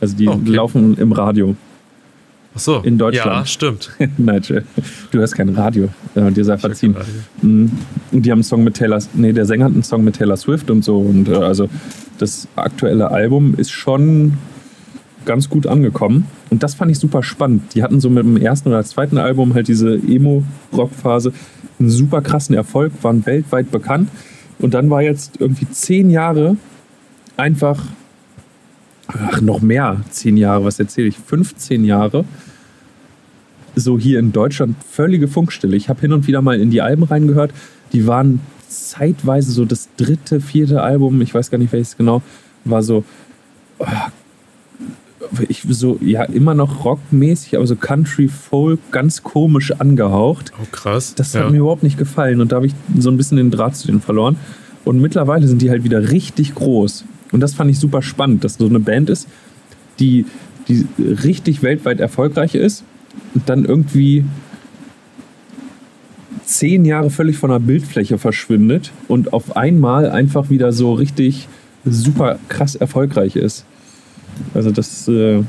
[0.00, 0.50] Also die okay.
[0.50, 1.56] laufen im Radio.
[2.54, 2.80] Ach so.
[2.80, 3.26] In Deutschland.
[3.26, 3.90] Ja, stimmt.
[4.18, 4.64] Nigel,
[5.10, 5.88] du hörst kein Radio.
[6.14, 6.94] Ja, dir sei verziehen.
[7.40, 7.70] Mhm.
[8.12, 10.36] Und die haben einen Song mit Taylor, nee, der Sänger hat einen Song mit Taylor
[10.36, 10.98] Swift und so.
[10.98, 11.70] Und äh, also
[12.18, 14.34] das aktuelle Album ist schon
[15.26, 16.26] ganz gut angekommen.
[16.50, 17.74] Und das fand ich super spannend.
[17.74, 21.32] Die hatten so mit dem ersten oder zweiten Album halt diese Emo-Rock-Phase
[21.78, 24.08] einen super krassen Erfolg, waren weltweit bekannt.
[24.58, 26.56] Und dann war jetzt irgendwie zehn Jahre
[27.36, 27.84] einfach,
[29.08, 32.24] ach, noch mehr, zehn Jahre, was erzähle ich, 15 Jahre,
[33.74, 35.76] so hier in Deutschland völlige Funkstille.
[35.76, 37.52] Ich habe hin und wieder mal in die Alben reingehört,
[37.92, 42.22] die waren zeitweise so das dritte, vierte Album, ich weiß gar nicht welches genau,
[42.64, 43.04] war so,
[43.78, 43.86] oh,
[45.48, 50.52] ich so, ja, immer noch rockmäßig, aber so Country Folk, ganz komisch angehaucht.
[50.60, 51.14] Oh, krass.
[51.14, 51.50] Das hat ja.
[51.50, 54.00] mir überhaupt nicht gefallen und da habe ich so ein bisschen den Draht zu denen
[54.00, 54.36] verloren.
[54.84, 57.04] Und mittlerweile sind die halt wieder richtig groß.
[57.32, 59.26] Und das fand ich super spannend, dass so eine Band ist,
[59.98, 60.26] die,
[60.68, 62.84] die richtig weltweit erfolgreich ist
[63.34, 64.24] und dann irgendwie
[66.44, 71.48] zehn Jahre völlig von der Bildfläche verschwindet und auf einmal einfach wieder so richtig
[71.84, 73.64] super krass erfolgreich ist.
[74.54, 75.42] Also das äh,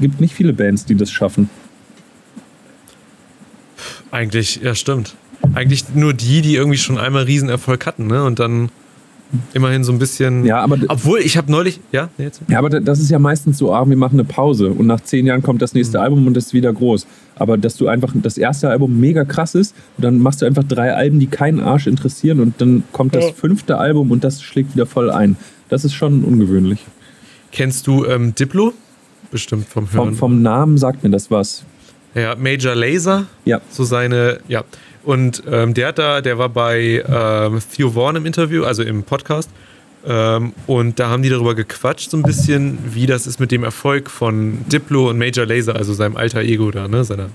[0.00, 1.48] gibt nicht viele Bands, die das schaffen.
[4.10, 5.14] Eigentlich, ja stimmt.
[5.54, 8.24] Eigentlich nur die, die irgendwie schon einmal Riesenerfolg hatten, ne?
[8.24, 8.70] Und dann
[9.52, 10.44] immerhin so ein bisschen.
[10.44, 10.78] Ja, aber.
[10.88, 11.80] Obwohl, ich habe neulich.
[11.92, 12.40] Ja, jetzt.
[12.48, 15.26] Ja, aber das ist ja meistens so, ah, wir machen eine Pause und nach zehn
[15.26, 16.04] Jahren kommt das nächste mhm.
[16.04, 17.06] Album und das ist wieder groß.
[17.36, 20.64] Aber dass du einfach das erste Album mega krass ist und dann machst du einfach
[20.64, 23.32] drei Alben, die keinen Arsch interessieren und dann kommt das ja.
[23.32, 25.36] fünfte Album und das schlägt wieder voll ein.
[25.68, 26.86] Das ist schon ungewöhnlich.
[27.56, 28.74] Kennst du ähm, Diplo?
[29.30, 30.08] Bestimmt vom Hören.
[30.08, 31.64] Vom, vom, Namen sagt mir das was.
[32.14, 33.24] Ja, Major Laser.
[33.46, 33.62] Ja.
[33.70, 34.62] So seine, ja.
[35.04, 39.04] Und ähm, der hat da, der war bei ähm, Theo Vaughn im Interview, also im
[39.04, 39.48] Podcast.
[40.06, 43.64] Ähm, und da haben die darüber gequatscht, so ein bisschen, wie das ist mit dem
[43.64, 47.30] Erfolg von Diplo und Major Laser, also seinem alter Ego da, ne, seiner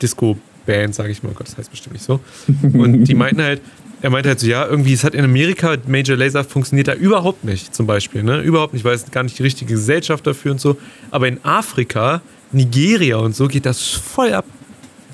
[0.00, 1.32] Disco-Band, sage ich mal.
[1.32, 2.18] Oh Gott, das heißt bestimmt nicht so.
[2.62, 3.60] Und die meinten halt,
[4.04, 7.42] er meinte halt so, ja, irgendwie, es hat in Amerika, Major Laser funktioniert da überhaupt
[7.42, 8.42] nicht, zum Beispiel, ne?
[8.42, 10.76] Überhaupt nicht, weil es gar nicht die richtige Gesellschaft dafür und so.
[11.10, 12.20] Aber in Afrika,
[12.52, 14.44] Nigeria und so geht das voll ab.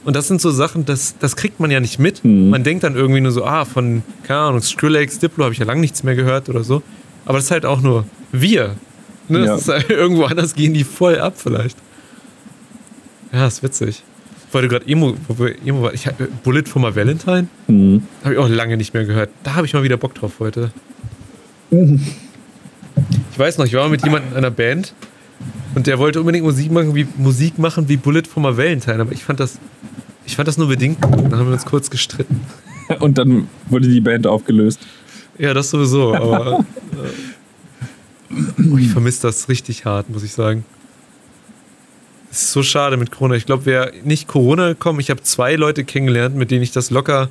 [0.05, 2.25] Und das sind so Sachen, das, das kriegt man ja nicht mit.
[2.25, 2.51] Mhm.
[2.51, 5.67] Man denkt dann irgendwie nur so, ah, von, keine Ahnung, Skrillex, Diplo habe ich ja
[5.67, 6.83] lange nichts mehr gehört oder so.
[7.27, 8.75] Aber das ist halt auch nur wir.
[9.29, 9.45] Ne?
[9.45, 9.61] Ja.
[9.69, 11.79] Halt, irgendwo anders gehen die voll ab vielleicht.
[13.33, 14.03] Ja, ist witzig
[14.53, 15.15] weil du gerade Emo,
[15.65, 15.95] Emo war.
[15.95, 16.09] Ich,
[16.43, 17.49] Bullet for my Valentine?
[17.69, 18.03] Mhm.
[18.25, 19.31] Habe ich auch lange nicht mehr gehört.
[19.43, 20.73] Da habe ich mal wieder Bock drauf heute.
[21.71, 22.01] Mhm.
[23.33, 24.95] Ich weiß noch, ich war mit jemandem in einer Band
[25.75, 29.13] und der wollte unbedingt Musik machen wie, Musik machen wie Bullet for my Valentine, aber
[29.13, 29.59] ich fand das,
[30.27, 31.17] ich fand das nur bedingt gut.
[31.17, 32.41] Dann haben wir uns kurz gestritten.
[32.99, 34.81] Und dann wurde die Band aufgelöst.
[35.39, 36.65] Ja, das sowieso, aber
[38.31, 40.65] äh, ich vermisse das richtig hart, muss ich sagen.
[42.31, 43.35] Es ist so schade mit Corona.
[43.35, 46.91] Ich glaube, wäre nicht Corona gekommen, ich habe zwei Leute kennengelernt, mit denen ich das
[46.91, 47.29] locker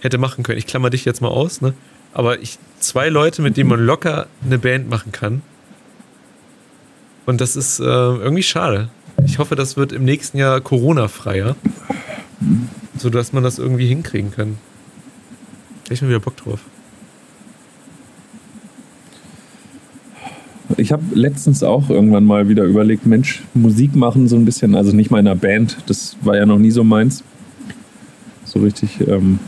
[0.00, 0.58] hätte machen können.
[0.58, 1.72] Ich klammer dich jetzt mal aus, ne?
[2.12, 5.42] Aber ich, zwei Leute, mit denen man locker eine Band machen kann.
[7.26, 8.90] Und das ist äh, irgendwie schade.
[9.24, 11.56] Ich hoffe, das wird im nächsten Jahr Corona-freier.
[12.96, 14.58] Sodass man das irgendwie hinkriegen kann.
[15.88, 16.60] Ich mir wieder Bock drauf.
[20.76, 24.94] Ich habe letztens auch irgendwann mal wieder überlegt, Mensch, Musik machen so ein bisschen, also
[24.94, 27.22] nicht meiner Band, das war ja noch nie so meins.
[28.44, 29.06] So richtig.
[29.06, 29.38] Ähm,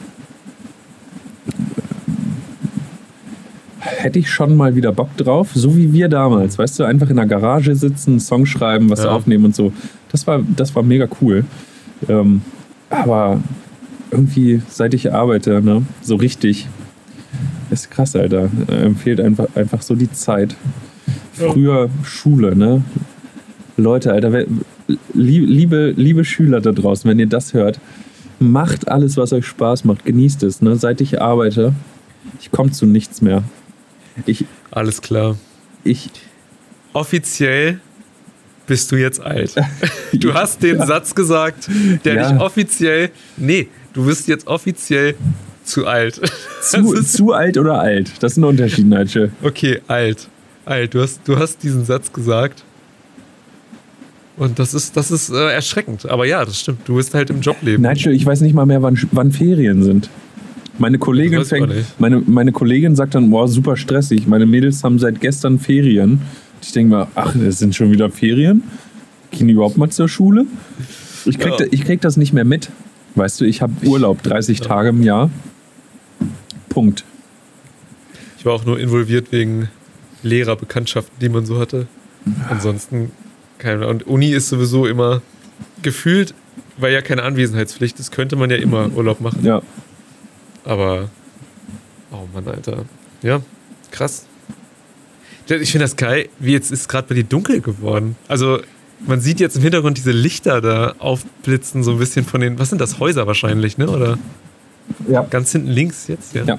[3.81, 7.17] hätte ich schon mal wieder Bock drauf, so wie wir damals, weißt du, einfach in
[7.17, 9.11] der Garage sitzen, einen Song schreiben, was ja.
[9.11, 9.73] aufnehmen und so.
[10.13, 11.45] Das war, das war mega cool.
[12.09, 12.43] Ähm,
[12.91, 13.41] aber
[14.11, 16.69] irgendwie, seit ich arbeite, ne, so richtig,
[17.71, 18.49] ist krass, Alter.
[18.71, 20.55] Ähm, fehlt einfach, einfach so die Zeit
[21.37, 22.83] früher Schule, ne?
[23.77, 24.47] Leute, Alter,
[25.13, 27.81] liebe, liebe Schüler da draußen, wenn ihr das hört,
[28.39, 30.63] macht alles, was euch Spaß macht, genießt es.
[30.63, 30.77] Ne?
[30.77, 31.75] Seit ich arbeite,
[32.41, 33.43] ich komme zu nichts mehr.
[34.25, 35.37] Ich, alles klar.
[35.85, 36.11] Ich.
[36.93, 37.81] Offiziell
[38.67, 39.55] bist du jetzt alt.
[40.13, 40.87] Du hast den ja.
[40.87, 41.69] Satz gesagt,
[42.05, 42.33] der ja.
[42.33, 43.11] dich offiziell.
[43.37, 45.15] Nee, du bist jetzt offiziell
[45.63, 46.21] zu alt.
[46.63, 48.13] Zu, zu alt oder alt?
[48.21, 49.31] Das ist ein Unterschied, Nigel.
[49.43, 50.29] Okay, alt.
[50.67, 52.65] Alt, du hast, du hast diesen Satz gesagt.
[54.37, 56.11] Und das ist, das ist äh, erschreckend.
[56.11, 56.81] Aber ja, das stimmt.
[56.87, 57.83] Du bist halt im Jobleben.
[57.83, 60.11] Nigel, ich weiß nicht mal mehr, wann, wann Ferien sind.
[60.79, 64.27] Meine Kollegin fängt, meine, meine Kollegin sagt dann, wow, super stressig.
[64.27, 66.21] Meine Mädels haben seit gestern Ferien.
[66.61, 68.65] Ich denke mal, ach, es sind schon wieder Ferien?
[69.31, 70.47] Gehen die überhaupt mal zur Schule?
[71.25, 71.67] Ich krieg, ja.
[71.71, 72.71] ich krieg das nicht mehr mit.
[73.15, 74.65] Weißt du, ich habe Urlaub 30 ja.
[74.67, 75.31] Tage im Jahr.
[76.69, 77.05] Punkt.
[78.37, 79.71] Ich war auch nur involviert wegen
[80.23, 81.87] Lehrerbekanntschaften, die man so hatte.
[82.49, 83.13] Ansonsten
[83.59, 85.23] keine Und Uni ist sowieso immer
[85.83, 86.35] gefühlt,
[86.77, 89.45] weil ja keine Anwesenheitspflicht ist, könnte man ja immer Urlaub machen.
[89.45, 89.63] Ja.
[90.65, 91.11] Aber,
[92.11, 92.85] oh Mann, Alter.
[93.23, 93.41] Ja,
[93.91, 94.27] krass.
[95.49, 98.17] Ich finde das geil, wie jetzt ist gerade bei dir dunkel geworden.
[98.27, 98.61] Also,
[99.07, 102.71] man sieht jetzt im Hintergrund diese Lichter da aufblitzen, so ein bisschen von den, was
[102.71, 103.89] sind das, Häuser wahrscheinlich, ne?
[103.89, 104.19] Oder?
[105.09, 105.23] Ja.
[105.23, 106.45] Ganz hinten links jetzt, ja.
[106.45, 106.59] Ja.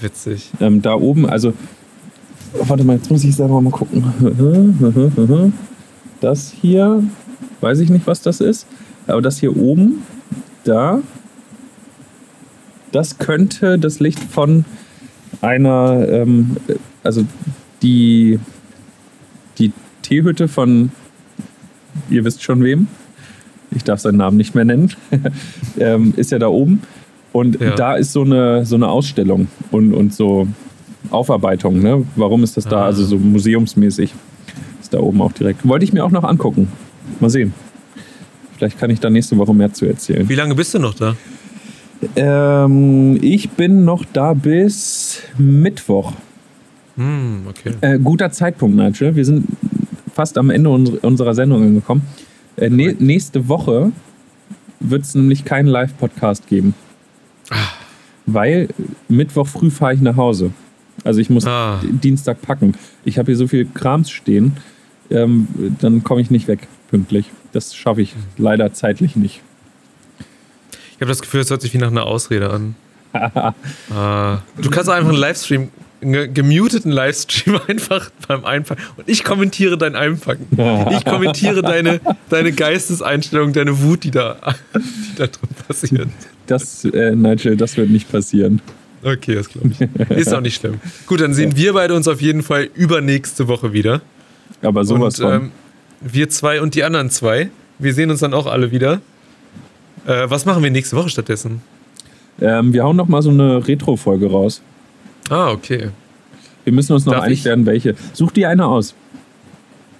[0.00, 0.50] Witzig.
[0.60, 1.54] Ähm, da oben, also
[2.64, 5.52] warte mal, jetzt muss ich selber mal gucken.
[6.20, 7.02] Das hier,
[7.60, 8.66] weiß ich nicht, was das ist.
[9.06, 10.02] Aber das hier oben,
[10.64, 11.00] da,
[12.92, 14.64] das könnte das Licht von
[15.40, 16.56] einer, ähm,
[17.02, 17.24] also
[17.82, 18.40] die,
[19.58, 20.90] die Teehütte von,
[22.10, 22.88] ihr wisst schon wem,
[23.70, 24.92] ich darf seinen Namen nicht mehr nennen,
[25.78, 26.82] ähm, ist ja da oben.
[27.32, 27.74] Und ja.
[27.74, 30.48] da ist so eine, so eine Ausstellung und, und so
[31.10, 31.80] Aufarbeitung.
[31.80, 32.04] Ne?
[32.16, 32.84] Warum ist das da?
[32.84, 34.14] Also so museumsmäßig
[34.80, 35.66] ist da oben auch direkt.
[35.66, 36.68] Wollte ich mir auch noch angucken.
[37.20, 37.54] Mal sehen.
[38.56, 40.28] Vielleicht kann ich da nächste Woche mehr zu erzählen.
[40.28, 41.16] Wie lange bist du noch da?
[42.14, 46.12] Ähm, ich bin noch da bis Mittwoch.
[46.96, 47.72] Hm, okay.
[47.80, 49.14] Äh, guter Zeitpunkt, Nigel.
[49.16, 49.46] Wir sind
[50.14, 52.02] fast am Ende unserer Sendung angekommen.
[52.56, 53.92] Äh, ne nächste Woche
[54.80, 56.74] wird es nämlich keinen Live-Podcast geben.
[57.50, 57.56] Ah.
[58.24, 58.68] Weil
[59.08, 60.52] Mittwoch früh fahre ich nach Hause.
[61.04, 61.80] Also ich muss ah.
[61.82, 62.74] Dienstag packen.
[63.04, 64.56] Ich habe hier so viel Krams stehen,
[65.10, 65.48] ähm,
[65.80, 67.30] dann komme ich nicht weg pünktlich.
[67.52, 69.42] Das schaffe ich leider zeitlich nicht.
[70.92, 72.74] Ich habe das Gefühl, es hört sich wie nach einer Ausrede an.
[73.12, 74.42] ah.
[74.60, 75.68] Du kannst einfach einen Livestream,
[76.02, 78.82] einen gemuteten Livestream einfach beim Einpacken.
[78.96, 80.46] Und ich kommentiere dein Einpacken.
[80.90, 84.36] Ich kommentiere deine, deine Geisteseinstellung, deine Wut, die da,
[84.74, 86.08] die da drin passiert.
[86.46, 88.60] Das, äh, Nigel, das wird nicht passieren.
[89.06, 90.10] Okay, das glaube ich.
[90.10, 90.80] Ist auch nicht schlimm.
[91.06, 94.00] Gut, dann sehen wir beide uns auf jeden Fall übernächste Woche wieder.
[94.62, 95.32] Aber sowas und.
[95.32, 95.52] Ähm,
[96.00, 97.50] wir zwei und die anderen zwei.
[97.78, 99.00] Wir sehen uns dann auch alle wieder.
[100.06, 101.62] Äh, was machen wir nächste Woche stattdessen?
[102.40, 104.60] Ähm, wir hauen noch mal so eine Retro-Folge raus.
[105.28, 105.90] Ah, okay.
[106.64, 107.44] Wir müssen uns noch Darf einig ich?
[107.44, 107.94] werden, welche.
[108.12, 108.96] Such dir eine aus.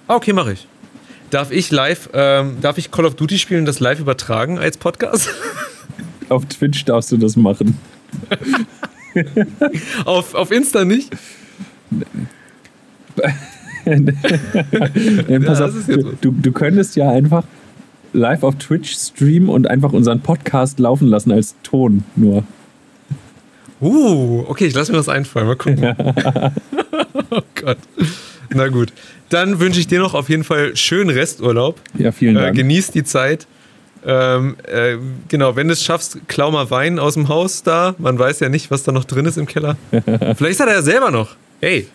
[0.09, 0.67] Ah, okay, mache ich.
[1.29, 4.75] Darf ich live, ähm, darf ich Call of Duty spielen und das live übertragen als
[4.77, 5.29] Podcast?
[6.29, 7.77] Auf Twitch darfst du das machen.
[10.05, 11.11] auf, auf Insta nicht?
[13.85, 15.71] ja, pass auf,
[16.21, 17.43] du, du könntest ja einfach
[18.13, 22.43] live auf Twitch streamen und einfach unseren Podcast laufen lassen als Ton nur.
[23.79, 25.47] Uh, okay, ich lasse mir das einfallen.
[25.47, 25.83] Mal gucken.
[27.29, 27.77] oh Gott.
[28.49, 28.91] Na gut.
[29.29, 31.79] Dann wünsche ich dir noch auf jeden Fall schönen Resturlaub.
[31.97, 32.55] Ja, vielen Dank.
[32.55, 33.45] Äh, genieß die Zeit.
[34.09, 34.95] Ähm, äh,
[35.27, 37.93] genau, wenn du es schaffst, klau mal Wein aus dem Haus da.
[37.97, 39.75] Man weiß ja nicht, was da noch drin ist im Keller.
[40.37, 41.35] Vielleicht hat er ja selber noch.
[41.59, 41.87] Hey.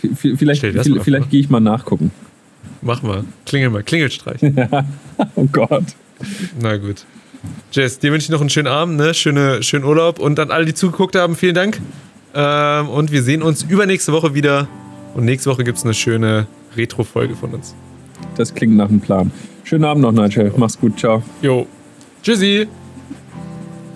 [0.00, 2.12] V vielleicht, vielleicht, vielleicht gehe ich mal nachgucken.
[2.80, 3.24] Mach mal.
[3.44, 3.82] Klingel mal.
[3.82, 4.40] Klingelstreich.
[5.34, 5.84] oh Gott.
[6.58, 7.04] Na gut.
[7.72, 9.12] Jess, dir wünsche ich noch einen schönen Abend, ne?
[9.12, 10.18] Schöne, schönen Urlaub.
[10.18, 11.80] Und an alle, die zugeguckt haben, vielen Dank.
[12.34, 14.68] Ähm, und wir sehen uns übernächste Woche wieder.
[15.14, 16.46] Und nächste Woche gibt es eine schöne
[16.76, 17.74] Retro-Folge von uns.
[18.36, 19.32] Das klingt nach einem Plan.
[19.68, 20.50] Schönen Abend noch, Nigel.
[20.56, 20.98] Mach's gut.
[20.98, 21.22] Ciao.
[21.42, 21.66] Jo.
[22.22, 22.66] Tschüssi.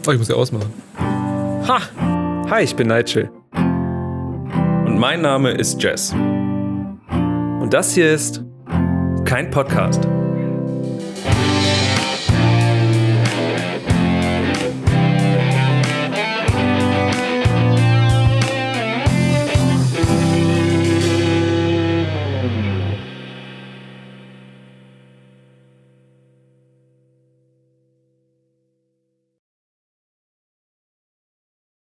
[0.06, 0.70] Oh, ich muss ja ausmachen.
[1.66, 1.78] Ha!
[2.50, 3.30] Hi, ich bin Nigel.
[3.54, 6.12] Und mein Name ist Jess.
[6.12, 8.44] Und das hier ist
[9.24, 10.06] kein Podcast.